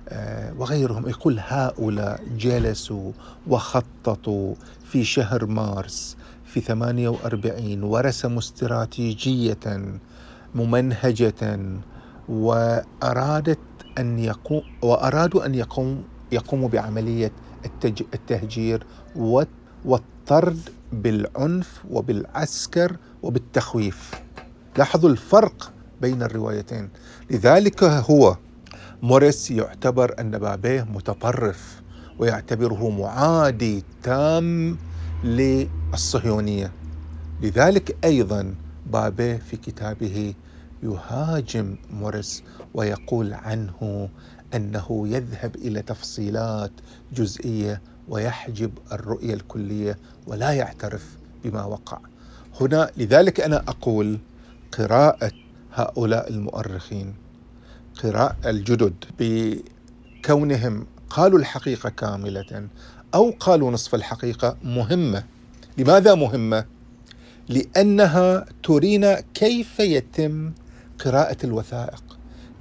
آه، 0.10 0.54
وغيرهم. 0.54 1.10
يقول 1.10 1.40
هؤلاء 1.40 2.24
جلسوا 2.38 3.12
وخططوا 3.48 4.56
في 4.84 5.04
شهر 5.04 5.46
مارس 5.46 6.18
في 6.46 6.62
48 6.62 7.84
ورسموا 7.84 8.40
استراتيجية 8.40 10.00
ممنهجة 10.56 11.60
وأرادت 12.30 13.60
أن 13.98 14.20
يقوم 14.20 14.62
وأرادوا 14.82 15.46
أن 15.46 15.56
يقوم 15.56 16.04
يقوموا 16.32 16.70
بعملية 16.70 17.32
التهجير 18.14 18.86
والطرد 19.86 20.60
بالعنف 20.94 21.86
وبالعسكر 21.90 22.98
وبالتخويف. 23.24 24.12
لاحظوا 24.78 25.10
الفرق 25.10 25.74
بين 26.02 26.24
الروايتين. 26.24 26.90
لذلك 27.32 27.84
هو 27.84 28.38
موريس 29.02 29.52
يعتبر 29.52 30.16
أن 30.20 30.38
بابيه 30.38 30.84
متطرف 30.84 31.82
ويعتبره 32.20 32.90
معادي 32.90 33.84
تام 34.04 34.78
للصهيونية. 35.24 36.72
لذلك 37.42 37.98
أيضا 38.04 38.56
بابيه 38.86 39.38
في 39.38 39.58
كتابه 39.58 40.34
يهاجم 40.84 41.76
موريس 41.94 42.44
ويقول 42.74 43.34
عنه 43.34 44.10
أنه 44.56 45.08
يذهب 45.08 45.56
إلى 45.56 45.82
تفصيلات 45.82 46.72
جزئية 47.14 47.82
ويحجب 48.10 48.72
الرؤية 48.92 49.34
الكلية 49.34 49.98
ولا 50.28 50.52
يعترف 50.52 51.18
بما 51.44 51.64
وقع. 51.64 52.00
هنا 52.62 52.92
لذلك 52.98 53.40
أنا 53.40 53.64
أقول 53.68 54.20
قراءة 54.78 55.32
هؤلاء 55.74 56.30
المؤرخين 56.30 57.14
قراءة 58.04 58.36
الجدد 58.46 58.94
بكونهم 59.20 60.88
قالوا 61.10 61.40
الحقيقة 61.40 61.90
كاملة 61.90 62.68
أو 63.16 63.34
قالوا 63.40 63.72
نصف 63.72 63.96
الحقيقة 63.96 64.58
مهمة 64.64 65.24
لماذا 65.78 66.16
مهمة؟ 66.16 66.66
لأنها 67.50 68.46
ترينا 68.64 69.24
كيف 69.34 69.80
يتم 69.80 70.54
قراءة 71.06 71.38
الوثائق 71.44 72.04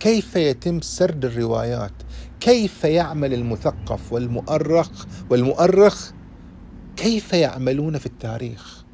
كيف 0.01 0.37
يتم 0.37 0.81
سرد 0.81 1.25
الروايات 1.25 1.93
كيف 2.45 2.85
يعمل 2.85 3.35
المثقف 3.35 4.13
والمؤرخ 4.13 5.07
والمؤرخ؟ 5.31 6.11
كيف 6.97 7.33
يعملون 7.33 7.99
في 7.99 8.07
التاريخ؟ 8.07 8.85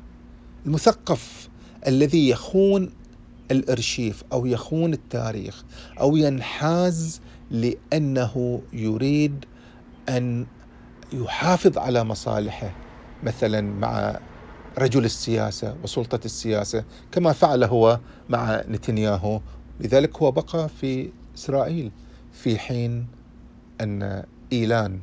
المثقف 0.67 1.49
الذي 1.87 2.29
يخون 2.29 2.91
الأرشيف 3.51 4.25
أو 4.33 4.47
يخون 4.47 4.93
التاريخ 4.93 5.65
أو 6.01 6.17
ينحاز 6.17 7.21
لأنه 7.51 8.63
يريد 8.73 9.45
أن 10.09 10.47
يحافظ 11.13 11.79
على 11.79 12.05
مصالحه 12.05 12.73
مثلا 13.23 13.61
مع 13.61 14.21
رجل 14.79 15.05
السياسة 15.05 15.77
وسلطة 15.85 16.21
السياسة 16.25 16.85
كما 17.13 17.33
فعل 17.33 17.65
هو 17.65 18.01
مع 18.29 18.63
نتنياهو. 18.69 19.41
لذلك 19.81 20.19
هو 20.19 20.31
بقى 20.31 20.69
في 20.69 21.11
إسرائيل 21.37 21.91
في 22.33 22.59
حين 22.59 23.20
أن 23.81 24.25
إيلان 24.53 25.01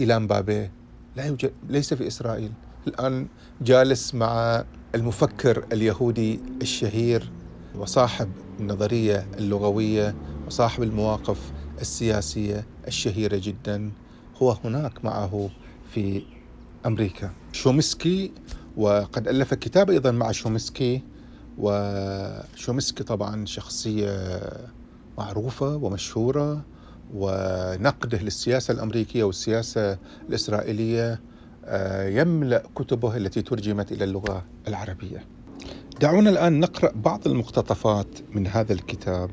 إيلان 0.00 0.26
بابي 0.26 0.70
لا 1.16 1.24
يوجد 1.24 1.52
ليس 1.68 1.94
في 1.94 2.06
إسرائيل. 2.06 2.52
الآن 2.86 3.26
جالس 3.62 4.14
مع 4.14 4.64
المفكر 4.94 5.64
اليهودي 5.72 6.40
الشهير 6.62 7.32
وصاحب 7.74 8.28
النظرية 8.60 9.26
اللغوية 9.38 10.14
وصاحب 10.46 10.82
المواقف 10.82 11.52
السياسية 11.80 12.66
الشهيرة 12.86 13.40
جدا. 13.42 13.90
هو 14.42 14.50
هناك 14.50 15.04
معه 15.04 15.50
في 15.94 16.22
أمريكا. 16.86 17.30
شومسكي 17.52 18.32
وقد 18.76 19.28
ألف 19.28 19.54
كتاب 19.54 19.90
أيضا 19.90 20.10
مع 20.10 20.32
شومسكي. 20.32 21.02
وشومسكي 21.58 23.04
طبعا 23.04 23.46
شخصية 23.46 24.40
معروفة 25.18 25.76
ومشهورة. 25.76 26.64
ونقده 27.14 28.18
للسياسة 28.18 28.72
الأمريكية 28.74 29.24
والسياسة 29.24 29.98
الإسرائيلية 30.28 31.20
آه، 31.64 32.08
يملأ 32.08 32.62
كتبه 32.74 33.16
التي 33.16 33.42
ترجمت 33.42 33.92
إلى 33.92 34.04
اللغة 34.04 34.44
العربية. 34.68 35.24
دعونا 36.00 36.30
الآن 36.30 36.60
نقرأ 36.60 36.92
بعض 36.94 37.28
المقتطفات 37.28 38.06
من 38.34 38.46
هذا 38.46 38.72
الكتاب 38.72 39.30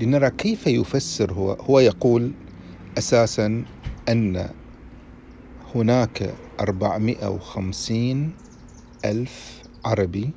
لنرى 0.00 0.30
كيف 0.30 0.66
يفسر 0.66 1.32
هو 1.32 1.52
هو 1.52 1.80
يقول 1.80 2.32
أساسا 2.98 3.64
أن 4.08 4.48
هناك 5.74 6.34
450 6.60 8.32
ألف 9.04 9.62
عربي 9.84 10.30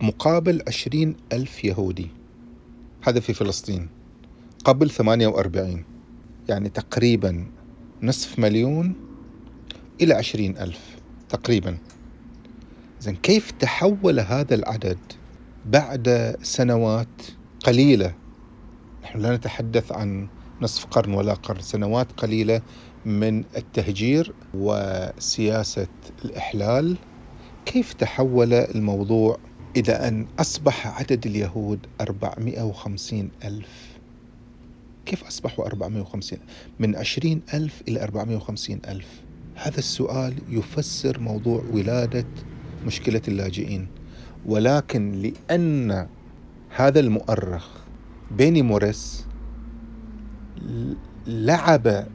مقابل 0.00 0.62
20 0.68 1.16
ألف 1.32 1.64
يهودي 1.64 2.08
هذا 3.02 3.20
في 3.20 3.34
فلسطين 3.34 3.88
قبل 4.64 4.90
48 4.90 5.84
يعني 6.48 6.68
تقريبا 6.68 7.46
نصف 8.02 8.38
مليون 8.38 8.94
إلى 10.00 10.14
عشرين 10.14 10.58
ألف 10.58 10.96
تقريبا. 11.28 11.78
زين 13.00 13.16
كيف 13.16 13.50
تحول 13.50 14.20
هذا 14.20 14.54
العدد 14.54 14.98
بعد 15.66 16.36
سنوات 16.42 17.08
قليلة؟ 17.64 18.14
نحن 19.02 19.18
لا 19.18 19.36
نتحدث 19.36 19.92
عن 19.92 20.28
نصف 20.62 20.84
قرن 20.86 21.14
ولا 21.14 21.34
قرن 21.34 21.60
سنوات 21.60 22.12
قليلة 22.12 22.62
من 23.04 23.44
التهجير 23.56 24.34
وسياسة 24.54 25.88
الإحلال. 26.24 26.96
كيف 27.66 27.92
تحول 27.92 28.52
الموضوع 28.54 29.38
إلى 29.76 29.92
أن 29.92 30.26
أصبح 30.38 31.00
عدد 31.00 31.26
اليهود 31.26 31.86
450 32.00 33.30
ألف؟ 33.44 33.89
كيف 35.06 35.24
أصبحوا 35.24 35.66
450 35.66 36.38
من 36.78 36.96
20 36.96 37.42
ألف 37.54 37.82
إلى 37.88 38.02
450 38.02 38.80
ألف. 38.88 39.22
هذا 39.54 39.78
السؤال 39.78 40.34
يفسر 40.48 41.20
موضوع 41.20 41.64
ولادة 41.72 42.26
مشكلة 42.86 43.22
اللاجئين. 43.28 43.86
ولكن 44.46 45.22
لأن 45.22 46.06
هذا 46.76 47.00
المؤرخ 47.00 47.68
بيني 48.30 48.62
موريس 48.62 49.26
لعب 51.26 52.06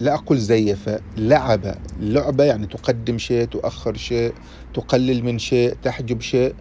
لا 0.00 0.14
أقول 0.14 0.38
زيف 0.38 0.90
لعب 1.16 1.74
لعبة 2.00 2.44
يعني 2.44 2.66
تقدم 2.66 3.18
شيء 3.18 3.44
تؤخر 3.44 3.96
شيء 3.96 4.32
تقلل 4.74 5.24
من 5.24 5.38
شيء 5.38 5.76
تحجب 5.82 6.20
شيء 6.20 6.54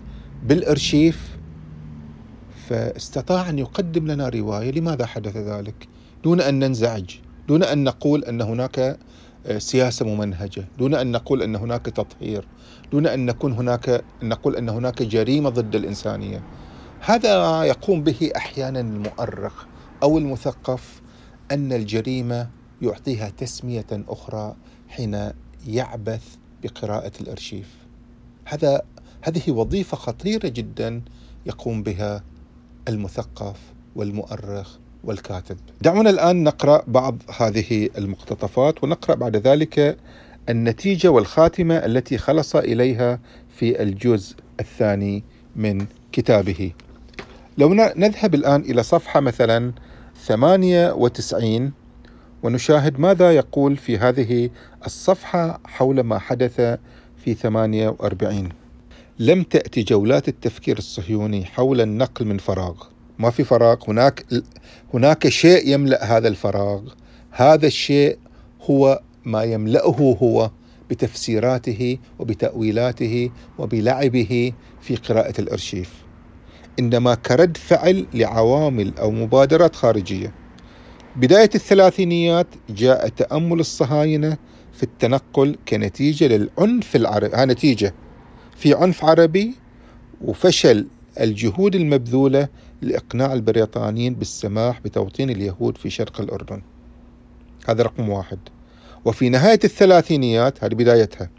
بالأرشيف 0.44 1.33
فاستطاع 2.74 3.50
أن 3.50 3.60
يقدم 3.60 4.08
لنا 4.08 4.30
رواية 4.30 4.72
لماذا 4.72 5.06
حدث 5.06 5.38
ذلك؟ 5.38 5.88
دون 6.24 6.42
أن 6.42 6.60
ننزعج 6.60 7.06
دون 7.48 7.64
أن 7.64 7.84
نقول 7.84 8.24
أن 8.24 8.42
هناك 8.42 9.00
آه، 9.46 9.58
سياسة 9.58 10.06
ممنهجة 10.06 10.66
دون 10.80 10.96
أن 10.96 11.12
نقول 11.12 11.42
أن 11.42 11.56
هناك 11.56 11.86
تطهير 11.86 12.48
دون 12.92 13.08
أن 13.08 13.26
نكون 13.26 13.54
هناك 13.54 13.90
أن 14.24 14.30
نقول 14.30 14.56
أن 14.56 14.70
هناك 14.70 15.04
جريمة 15.04 15.50
ضد 15.50 15.76
الإنسانية. 15.76 16.44
هذا 17.00 17.64
يقوم 17.64 18.04
به 18.04 18.32
أحيانا 18.36 18.80
المؤرخ 18.80 19.66
أو 20.04 20.18
المثقف 20.18 21.02
أن 21.52 21.74
الجريمة 21.74 22.50
يعطيها 22.82 23.30
تسمية 23.30 23.88
أخرى 23.92 24.56
حين 24.88 25.32
يعبث 25.68 26.24
بقراءة 26.64 27.12
الأرشيف. 27.22 27.68
هذا 28.46 28.82
هذه 29.22 29.52
وظيفة 29.52 29.98
خطيرة 29.98 30.48
جدا 30.48 31.02
يقوم 31.46 31.84
بها 31.84 32.24
المثقف 32.88 33.56
والمؤرخ 33.96 34.78
والكاتب. 35.04 35.58
دعونا 35.82 36.10
الآن 36.10 36.44
نقرأ 36.44 36.84
بعض 36.88 37.18
هذه 37.38 37.90
المقتطفات 37.98 38.84
ونقرأ 38.84 39.16
بعد 39.16 39.36
ذلك 39.36 39.98
النتيجة 40.50 41.08
والخاتمة 41.08 41.76
التي 41.76 42.18
خلص 42.18 42.56
إليها 42.56 43.20
في 43.58 43.84
الجزء 43.84 44.36
الثاني 44.60 45.24
من 45.56 45.86
كتابه. 46.12 46.72
لو 47.58 47.74
نذهب 47.74 48.36
الآن 48.36 48.62
إلى 48.62 48.84
صفحة 48.84 49.20
مثلا 49.20 49.72
98 50.26 51.72
ونشاهد 52.44 53.00
ماذا 53.00 53.32
يقول 53.32 53.78
في 53.78 53.98
هذه 53.98 54.50
الصفحة 54.86 55.60
حول 55.66 56.00
ما 56.00 56.20
حدث 56.20 56.62
في 57.24 57.34
48 57.34 58.50
لم 59.20 59.44
تأتي 59.44 59.84
جولات 59.84 60.28
التفكير 60.28 60.78
الصهيوني 60.78 61.46
حول 61.46 61.82
النقل 61.82 62.26
من 62.26 62.38
فراغ. 62.38 62.84
ما 63.20 63.30
في 63.30 63.44
فراغ. 63.44 63.78
هناك 63.88 64.26
هناك 64.94 65.28
شيء 65.28 65.74
يملأ 65.74 66.18
هذا 66.18 66.28
الفراغ. 66.28 66.82
هذا 67.32 67.68
الشيء 67.68 68.18
هو 68.62 69.02
ما 69.26 69.44
يملأه 69.44 70.18
هو 70.22 70.52
بتفسيراته 70.90 71.98
وبتأويلاته 72.20 73.30
وبلعبه 73.58 74.54
في 74.82 74.96
قراءة 74.96 75.42
الأرشيف. 75.42 75.92
إنما 76.80 77.16
كرد 77.16 77.58
فعل 77.58 78.06
لعوامل 78.14 78.98
أو 78.98 79.12
مبادرات 79.12 79.76
خارجية. 79.76 80.34
بداية 81.16 81.50
الثلاثينيات 81.56 82.48
جاء 82.70 83.08
تأمل 83.08 83.60
الصهاينة 83.60 84.38
في 84.74 84.84
التنقل 84.84 85.58
كنتيجة 85.68 86.28
للعنف 86.28 86.96
العربي 86.96 87.38
نتيجة. 87.38 87.94
في 88.56 88.74
عنف 88.74 89.06
عربي 89.06 89.54
وفشل 90.22 90.88
الجهود 91.20 91.76
المبذولة 91.76 92.48
لإقناع 92.82 93.34
البريطانيين 93.34 94.14
بالسماح 94.14 94.82
بتوطين 94.82 95.30
اليهود 95.30 95.78
في 95.78 95.90
شرق 95.90 96.22
الأردن. 96.22 96.62
هذا 97.68 97.84
رقم 97.84 98.10
واحد. 98.10 98.40
وفي 99.06 99.30
نهاية 99.30 99.60
الثلاثينيات 99.64 100.64
هذه 100.64 100.74
بدايتها 100.74 101.30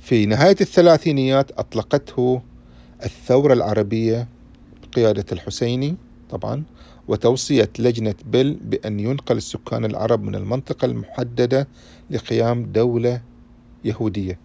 في 0.00 0.26
نهاية 0.26 0.56
الثلاثينيات 0.60 1.50
أطلقته 1.58 2.42
الثورة 3.04 3.52
العربية 3.52 4.28
بقيادة 4.82 5.24
الحسيني 5.32 5.96
طبعا 6.30 6.62
وتوصية 7.08 7.70
لجنة 7.78 8.14
بيل 8.26 8.54
بأن 8.54 9.00
ينقل 9.00 9.36
السكان 9.36 9.84
العرب 9.84 10.22
من 10.22 10.34
المنطقة 10.34 10.84
المحددة 10.84 11.68
لقيام 12.10 12.64
دولة 12.64 13.20
يهودية. 13.84 14.38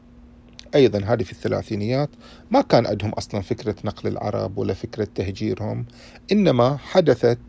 أيضا 0.75 0.99
هذه 0.99 1.23
في 1.23 1.31
الثلاثينيات 1.31 2.09
ما 2.51 2.61
كان 2.61 2.85
عندهم 2.87 3.09
أصلا 3.09 3.41
فكرة 3.41 3.75
نقل 3.83 4.09
العرب 4.09 4.57
ولا 4.57 4.73
فكرة 4.73 5.07
تهجيرهم 5.15 5.85
إنما 6.31 6.77
حدثت 6.77 7.39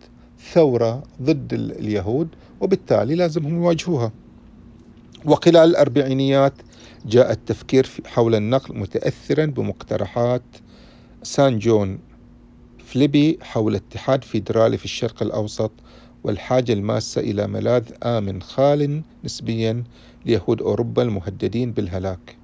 ثورة 0.52 1.02
ضد 1.22 1.52
اليهود 1.52 2.28
وبالتالي 2.60 3.14
لازمهم 3.14 3.56
يواجهوها. 3.56 4.12
وخلال 5.24 5.70
الأربعينيات 5.70 6.52
جاء 7.06 7.32
التفكير 7.32 7.86
حول 8.06 8.34
النقل 8.34 8.78
متأثرا 8.78 9.46
بمقترحات 9.46 10.42
سان 11.22 11.58
جون 11.58 11.98
فليبي 12.78 13.38
حول 13.42 13.74
اتحاد 13.74 14.24
فيدرالي 14.24 14.78
في 14.78 14.84
الشرق 14.84 15.22
الأوسط 15.22 15.70
والحاجة 16.24 16.72
الماسة 16.72 17.20
إلى 17.20 17.46
ملاذ 17.46 17.84
آمن 18.02 18.42
خال 18.42 19.02
نسبيا 19.24 19.84
ليهود 20.26 20.62
أوروبا 20.62 21.02
المهددين 21.02 21.72
بالهلاك. 21.72 22.41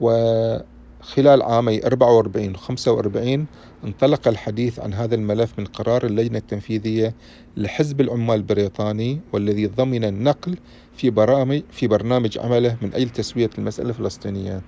وخلال 0.00 1.42
عامي 1.42 1.86
44 1.86 2.54
و 2.54 2.56
45 2.56 3.46
انطلق 3.84 4.28
الحديث 4.28 4.80
عن 4.80 4.94
هذا 4.94 5.14
الملف 5.14 5.58
من 5.58 5.64
قرار 5.64 6.06
اللجنة 6.06 6.38
التنفيذية 6.38 7.14
لحزب 7.56 8.00
العمال 8.00 8.34
البريطاني 8.36 9.20
والذي 9.32 9.66
ضمن 9.66 10.04
النقل 10.04 10.56
في 10.96 11.10
برامج 11.10 11.62
في 11.70 11.86
برنامج 11.86 12.38
عمله 12.38 12.76
من 12.82 12.94
أجل 12.94 13.10
تسوية 13.10 13.50
المسألة 13.58 13.88
الفلسطينية. 13.88 14.62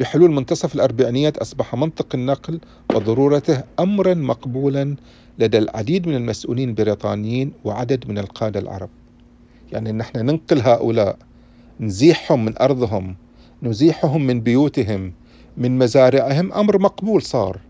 بحلول 0.00 0.30
منتصف 0.30 0.74
الأربعينيات 0.74 1.38
أصبح 1.38 1.74
منطق 1.74 2.06
النقل 2.14 2.60
وضرورته 2.94 3.62
أمرا 3.80 4.14
مقبولا 4.14 4.96
لدى 5.38 5.58
العديد 5.58 6.08
من 6.08 6.16
المسؤولين 6.16 6.68
البريطانيين 6.68 7.52
وعدد 7.64 8.08
من 8.08 8.18
القادة 8.18 8.60
العرب 8.60 8.90
يعني 9.72 9.92
نحن 9.92 10.18
ننقل 10.18 10.60
هؤلاء 10.60 11.18
نزيحهم 11.80 12.44
من 12.44 12.58
أرضهم 12.60 13.16
نزيحهم 13.66 14.26
من 14.26 14.40
بيوتهم 14.40 15.12
من 15.56 15.78
مزارعهم 15.78 16.52
أمر 16.52 16.78
مقبول 16.78 17.22
صار. 17.22 17.60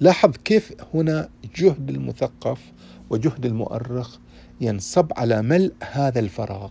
لاحظ 0.00 0.30
كيف 0.44 0.72
هنا 0.94 1.28
جهد 1.56 1.90
المثقف 1.90 2.72
وجهد 3.10 3.46
المؤرخ 3.46 4.18
ينصب 4.60 5.12
على 5.16 5.42
ملء 5.42 5.72
هذا 5.92 6.20
الفراغ. 6.20 6.70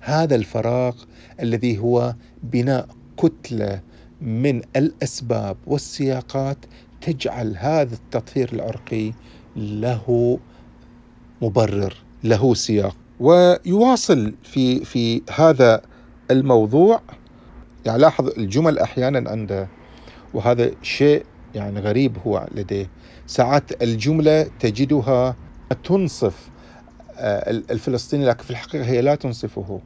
هذا 0.00 0.34
الفراغ 0.34 0.94
الذي 1.40 1.78
هو 1.78 2.14
بناء 2.42 2.88
كتلة 3.16 3.80
من 4.20 4.62
الأسباب 4.76 5.56
والسياقات 5.66 6.58
تجعل 7.00 7.56
هذا 7.56 7.94
التطهير 7.94 8.52
العرقي 8.52 9.12
له 9.56 10.38
مبرر 11.42 11.94
له 12.24 12.54
سياق. 12.54 12.96
ويواصل 13.20 14.34
في 14.42 14.84
في 14.84 15.22
هذا 15.34 15.82
الموضوع 16.30 17.00
يعني 17.86 17.98
لاحظ 17.98 18.28
الجمل 18.28 18.78
أحيانا 18.78 19.30
عنده 19.30 19.68
وهذا 20.34 20.70
شيء 20.82 21.24
يعني 21.54 21.80
غريب 21.80 22.16
هو 22.26 22.46
لديه. 22.54 22.90
ساعات 23.26 23.82
الجملة 23.82 24.42
تجدها 24.60 25.36
تنصف 25.84 26.50
آه، 27.16 27.50
الفلسطيني 27.50 28.24
لكن 28.24 28.42
في 28.42 28.50
الحقيقة 28.50 28.84
هي 28.84 29.02
لا 29.02 29.14
تنصفه. 29.14 29.80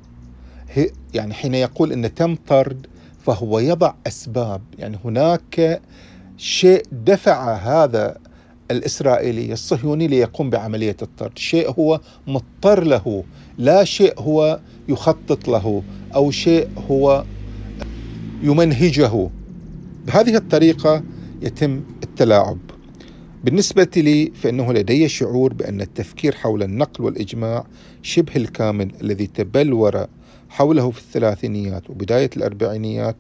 هي 0.71 0.91
يعني 1.15 1.35
حين 1.35 1.55
يقول 1.55 1.93
إن 1.93 2.15
تم 2.15 2.37
طرد 2.49 2.87
فهو 3.27 3.59
يضع 3.59 3.95
أسباب. 4.07 4.63
يعني 4.79 4.99
هناك 5.05 5.81
شيء 6.37 6.83
دفع 6.93 7.55
هذا 7.55 8.19
الإسرائيلي 8.71 9.53
الصهيوني 9.53 10.07
ليقوم 10.07 10.51
بعملية 10.51 10.97
الطرد، 11.03 11.39
شيء 11.39 11.71
هو 11.71 12.01
مضطر 12.27 12.85
له، 12.85 13.25
لا 13.59 13.85
شيء 13.85 14.21
هو 14.21 14.61
يخطط 14.89 15.49
له 15.49 15.83
أو 16.15 16.31
شيء 16.31 16.69
هو 16.91 17.25
يمنهجه. 18.45 19.31
بهذه 20.07 20.37
الطريقة 20.37 21.03
يتم 21.43 21.83
التلاعب. 22.03 22.59
بالنسبة 23.45 23.89
لي 23.97 24.33
فإنه 24.35 24.73
لدي 24.73 25.09
شعور 25.09 25.55
بأن 25.55 25.81
التفكير 25.81 26.35
حول 26.35 26.63
النقل 26.63 27.05
والإجماع 27.05 27.67
شبه 28.03 28.37
الكامل 28.37 28.93
الذي 29.01 29.27
تبلور 29.27 30.07
حوله 30.49 30.91
في 30.91 30.99
الثلاثينيات 30.99 31.91
وبداية 31.91 32.31
الأربعينيات 32.37 33.17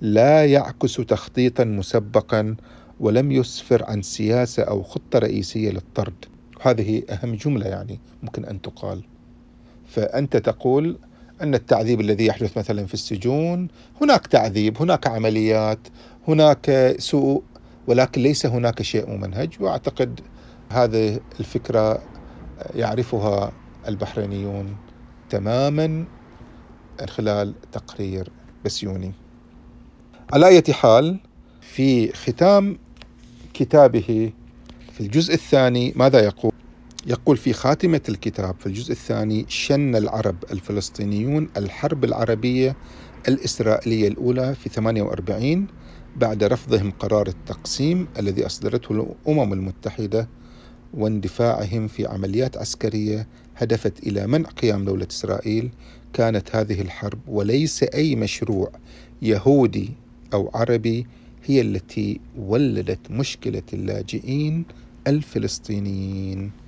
لا 0.00 0.46
يعكس 0.46 0.94
تخطيطا 0.94 1.64
مسبقا 1.64 2.56
ولم 3.00 3.32
يسفر 3.32 3.84
عن 3.84 4.02
سياسة 4.02 4.62
أو 4.62 4.82
خطة 4.82 5.18
رئيسية 5.18 5.70
للطرد. 5.70 6.24
هذه 6.62 7.02
أهم 7.10 7.34
جملة 7.34 7.66
يعني 7.66 8.00
ممكن 8.22 8.44
أن 8.44 8.62
تقال. 8.62 9.02
فأنت 9.88 10.36
تقول 10.36 10.98
أن 11.42 11.54
التعذيب 11.54 12.00
الذي 12.00 12.26
يحدث 12.26 12.58
مثلا 12.58 12.86
في 12.86 12.94
السجون 12.94 13.68
هناك 14.02 14.26
تعذيب 14.26 14.82
هناك 14.82 15.06
عمليات 15.06 15.78
هناك 16.28 16.94
سوء 16.98 17.42
ولكن 17.86 18.22
ليس 18.22 18.46
هناك 18.46 18.82
شيء 18.82 19.10
ممنهج 19.10 19.56
وأعتقد 19.60 20.20
هذه 20.70 21.20
الفكرة 21.40 22.02
يعرفها 22.74 23.52
البحرينيون 23.88 24.76
تماما 25.30 26.04
خلال 27.08 27.54
تقرير 27.72 28.30
بسيوني 28.64 29.12
على 30.32 30.48
اية 30.48 30.72
حال 30.72 31.20
في 31.60 32.12
ختام 32.12 32.78
كتابه 33.54 34.32
في 34.92 35.00
الجزء 35.00 35.34
الثاني 35.34 35.92
ماذا 35.96 36.20
يقول؟ 36.20 36.52
يقول 37.08 37.36
في 37.36 37.52
خاتمة 37.52 38.00
الكتاب 38.08 38.54
في 38.60 38.66
الجزء 38.66 38.92
الثاني 38.92 39.44
شن 39.48 39.96
العرب 39.96 40.36
الفلسطينيون 40.52 41.48
الحرب 41.56 42.04
العربية 42.04 42.76
الإسرائيلية 43.28 44.08
الأولى 44.08 44.54
في 44.54 44.68
48 44.68 45.66
بعد 46.16 46.44
رفضهم 46.44 46.90
قرار 46.90 47.26
التقسيم 47.26 48.08
الذي 48.18 48.46
أصدرته 48.46 48.92
الأمم 48.92 49.52
المتحدة 49.52 50.28
واندفاعهم 50.94 51.88
في 51.88 52.06
عمليات 52.06 52.56
عسكرية 52.56 53.26
هدفت 53.56 54.06
إلى 54.06 54.26
منع 54.26 54.48
قيام 54.48 54.84
دولة 54.84 55.06
إسرائيل. 55.10 55.70
كانت 56.12 56.56
هذه 56.56 56.80
الحرب 56.80 57.18
وليس 57.28 57.82
أي 57.82 58.16
مشروع 58.16 58.70
يهودي 59.22 59.90
أو 60.34 60.50
عربي 60.54 61.06
هي 61.44 61.60
التي 61.60 62.20
ولدت 62.38 63.10
مشكلة 63.10 63.62
اللاجئين 63.72 64.64
الفلسطينيين. 65.06 66.67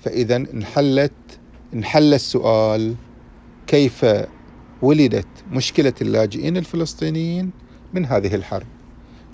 فإذا 0.00 0.36
انحلت 0.36 1.40
انحل 1.74 2.14
السؤال 2.14 2.94
كيف 3.66 4.06
ولدت 4.82 5.44
مشكلة 5.50 5.94
اللاجئين 6.00 6.56
الفلسطينيين 6.56 7.50
من 7.92 8.06
هذه 8.06 8.34
الحرب؟ 8.34 8.66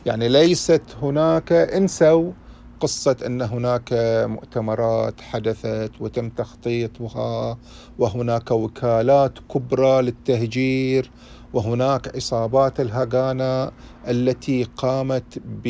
يعني 0.06 0.28
ليست 0.28 0.82
هناك 1.02 1.52
انسوا 1.52 2.32
قصة 2.80 3.16
أن 3.26 3.42
هناك 3.42 3.88
مؤتمرات 4.28 5.20
حدثت 5.20 5.90
وتم 6.00 6.30
تخطيطها 6.30 7.58
وهناك 7.98 8.50
وكالات 8.50 9.38
كبرى 9.38 10.02
للتهجير 10.02 11.10
وهناك 11.52 12.16
عصابات 12.16 12.80
الهجانة 12.80 13.70
التي 14.08 14.64
قامت 14.64 15.38
ب 15.44 15.66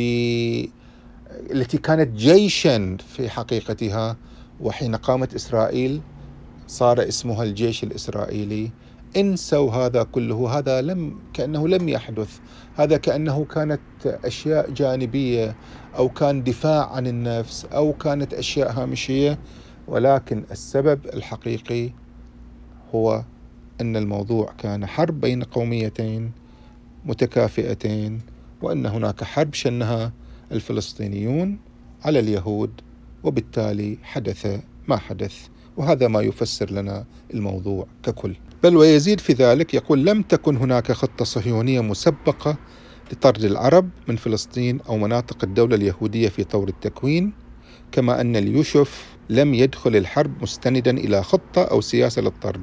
التي 1.50 1.78
كانت 1.78 2.16
جيشا 2.16 2.96
في 3.08 3.28
حقيقتها. 3.30 4.16
وحين 4.60 4.96
قامت 4.96 5.34
إسرائيل 5.34 6.00
صار 6.66 7.08
اسمها 7.08 7.42
الجيش 7.42 7.84
الإسرائيلي. 7.84 8.70
انسوا 9.16 9.72
هذا 9.72 10.02
كله 10.02 10.58
هذا 10.58 10.82
لم 10.82 11.18
كأنه 11.32 11.68
لم 11.68 11.88
يحدث. 11.88 12.38
هذا 12.74 12.96
كأنه 12.96 13.44
كانت 13.44 13.80
أشياء 14.06 14.70
جانبية 14.70 15.56
أو 15.96 16.08
كان 16.08 16.42
دفاع 16.42 16.92
عن 16.92 17.06
النفس 17.06 17.64
أو 17.64 17.92
كانت 17.92 18.34
أشياء 18.34 18.72
هامشية. 18.72 19.38
ولكن 19.86 20.44
السبب 20.50 21.06
الحقيقي 21.06 21.90
هو 22.94 23.24
أن 23.80 23.96
الموضوع 23.96 24.52
كان 24.58 24.86
حرب 24.86 25.20
بين 25.20 25.42
قوميتين 25.42 26.32
متكافئتين 27.04 28.20
وأن 28.62 28.86
هناك 28.86 29.24
حرب 29.24 29.54
شنها 29.54 30.12
الفلسطينيون 30.52 31.58
على 32.04 32.18
اليهود. 32.18 32.80
وبالتالي 33.26 33.98
حدث 34.02 34.60
ما 34.88 34.96
حدث 34.96 35.46
وهذا 35.76 36.08
ما 36.08 36.20
يفسر 36.20 36.70
لنا 36.70 37.04
الموضوع 37.34 37.86
ككل. 38.02 38.34
بل 38.62 38.76
ويزيد 38.76 39.20
في 39.20 39.32
ذلك 39.32 39.74
يقول 39.74 40.06
لم 40.06 40.22
تكن 40.22 40.56
هناك 40.56 40.92
خطة 40.92 41.24
صهيونية 41.24 41.80
مسبقة 41.80 42.56
لطرد 43.12 43.44
العرب 43.44 43.88
من 44.08 44.16
فلسطين 44.16 44.80
أو 44.88 44.96
مناطق 44.96 45.44
الدولة 45.44 45.76
اليهودية 45.76 46.28
في 46.28 46.44
طور 46.44 46.68
التكوين 46.68 47.32
كما 47.92 48.20
أن 48.20 48.36
اليوشف 48.36 49.16
لم 49.30 49.54
يدخل 49.54 49.96
الحرب 49.96 50.42
مستندا 50.42 50.90
إلى 50.90 51.22
خطة 51.22 51.62
أو 51.62 51.80
سياسة 51.80 52.22
للطرد. 52.22 52.62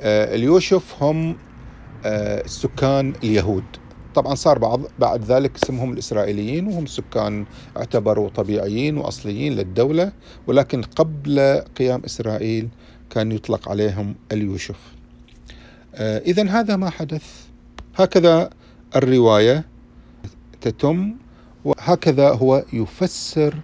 آه، 0.00 0.34
اليوشف 0.34 1.02
هم 1.02 1.36
آه، 2.04 2.44
السكان 2.44 3.12
اليهود. 3.24 3.64
طبعا 4.18 4.34
صار 4.34 4.58
بعض 4.58 4.80
بعد 4.98 5.24
ذلك 5.24 5.56
اسمهم 5.64 5.92
الإسرائيليين 5.92 6.66
وهم 6.66 6.86
سكان 6.86 7.46
اعتبروا 7.76 8.28
طبيعيين 8.28 8.98
وأصليين 8.98 9.52
للدولة 9.52 10.12
ولكن 10.46 10.82
قبل 10.82 11.62
قيام 11.78 12.02
إسرائيل 12.04 12.68
كان 13.10 13.32
يطلق 13.32 13.68
عليهم 13.68 14.14
اليوشف 14.32 14.76
آه، 15.94 16.18
إذا 16.18 16.48
هذا 16.48 16.76
ما 16.76 16.90
حدث. 16.90 17.24
هكذا 17.96 18.50
الرواية 18.96 19.64
تتم 20.60 21.14
وهكذا 21.64 22.28
هو 22.28 22.64
يفسر 22.72 23.54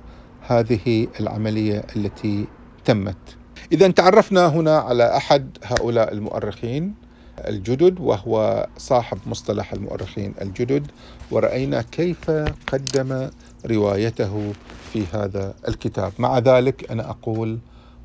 هذه 0.47 1.07
العملية 1.21 1.85
التي 1.97 2.47
تمت. 2.85 3.37
إذا 3.73 3.89
تعرفنا 3.89 4.47
هنا 4.47 4.79
على 4.79 5.17
أحد 5.17 5.59
هؤلاء 5.65 6.13
المؤرخين. 6.13 7.04
الجدد 7.39 8.01
وهو 8.01 8.67
صاحب 8.79 9.19
مصطلح 9.27 9.73
المؤرخين 9.73 10.35
الجدد. 10.43 10.87
ورأينا 11.31 11.83
كيف 11.83 12.31
قدم 12.67 13.31
روايته 13.67 14.53
في 14.93 15.05
هذا 15.13 15.55
الكتاب. 15.69 16.13
مع 16.19 16.39
ذلك 16.39 16.91
أنا 16.91 17.11
أقول 17.11 17.59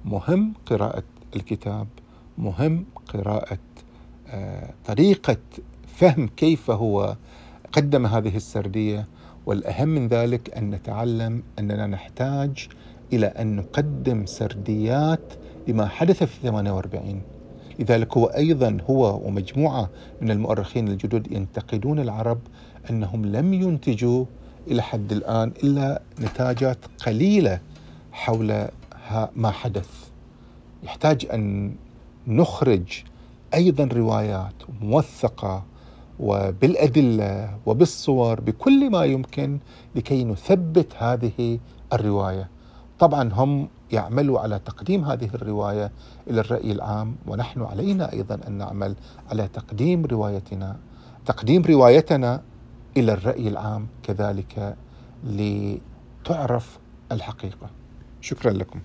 مهم 0.06 0.54
قراءة 0.66 1.04
الكتاب 1.36 1.88
مهم 2.38 2.86
قراءة 3.14 3.58
طريقة 4.86 5.38
فهم 5.88 6.30
كيف 6.38 6.72
هو 6.72 7.16
قدم 7.72 8.06
هذه 8.06 8.36
السردية. 8.36 9.08
والأهم 9.46 9.88
من 9.90 10.08
ذلك 10.08 10.58
أن 10.58 10.70
نتعلم 10.70 11.44
أننا 11.60 11.88
نحتاج 11.88 12.68
إلى 13.14 13.26
أن 13.26 13.56
نقدم 13.56 14.26
سرديات 14.26 15.34
لما 15.68 15.88
حدث 15.88 16.24
في 16.24 16.42
48 16.42 17.22
لذلك 17.80 18.18
هو 18.18 18.26
أيضا 18.26 18.78
هو 18.90 19.22
ومجموعة 19.28 19.90
من 20.22 20.32
المؤرخين 20.32 20.88
الجدد 20.88 21.32
ينتقدون 21.32 22.00
العرب 22.00 22.40
أنهم 22.90 23.26
لم 23.26 23.54
ينتجوا 23.54 24.26
إلى 24.68 24.82
حد 24.82 25.12
الآن 25.12 25.52
إلا 25.64 26.02
نتاجات 26.20 26.78
قليلة 27.06 27.60
حول 28.12 28.68
ما 29.36 29.52
حدث 29.52 29.90
يحتاج 30.84 31.28
أن 31.34 31.76
نخرج 32.28 33.04
أيضا 33.54 33.84
روايات 33.84 34.54
موثقة 34.82 35.64
وبالأدلة 36.20 37.58
وبالصور 37.66 38.42
بكل 38.42 38.90
ما 38.90 39.06
يمكن 39.06 39.60
لكي 39.96 40.24
نثبت 40.24 40.88
هذه 40.98 41.60
الرواية. 41.94 42.50
طبعا 43.00 43.34
هم 43.34 43.68
يعملوا 43.92 44.40
على 44.40 44.60
تقديم 44.66 45.06
هذه 45.06 45.30
الرواية 45.34 45.92
إلى 46.28 46.42
الرأي 46.42 46.72
العام 46.72 47.16
ونحن 47.28 47.62
علينا 47.62 48.14
أيضا 48.14 48.40
أن 48.48 48.52
نعمل 48.52 48.96
على 49.30 49.48
تقديم 49.48 50.06
روايتنا 50.06 50.78
تقديم 51.26 51.64
روايتنا 51.66 52.42
إلى 52.98 53.14
الرأي 53.14 53.48
العام 53.48 53.88
كذلك 54.04 54.76
لتعرف 55.24 56.80
الحقيقة. 57.12 57.70
شكرا 58.22 58.52
لكم. 58.52 58.80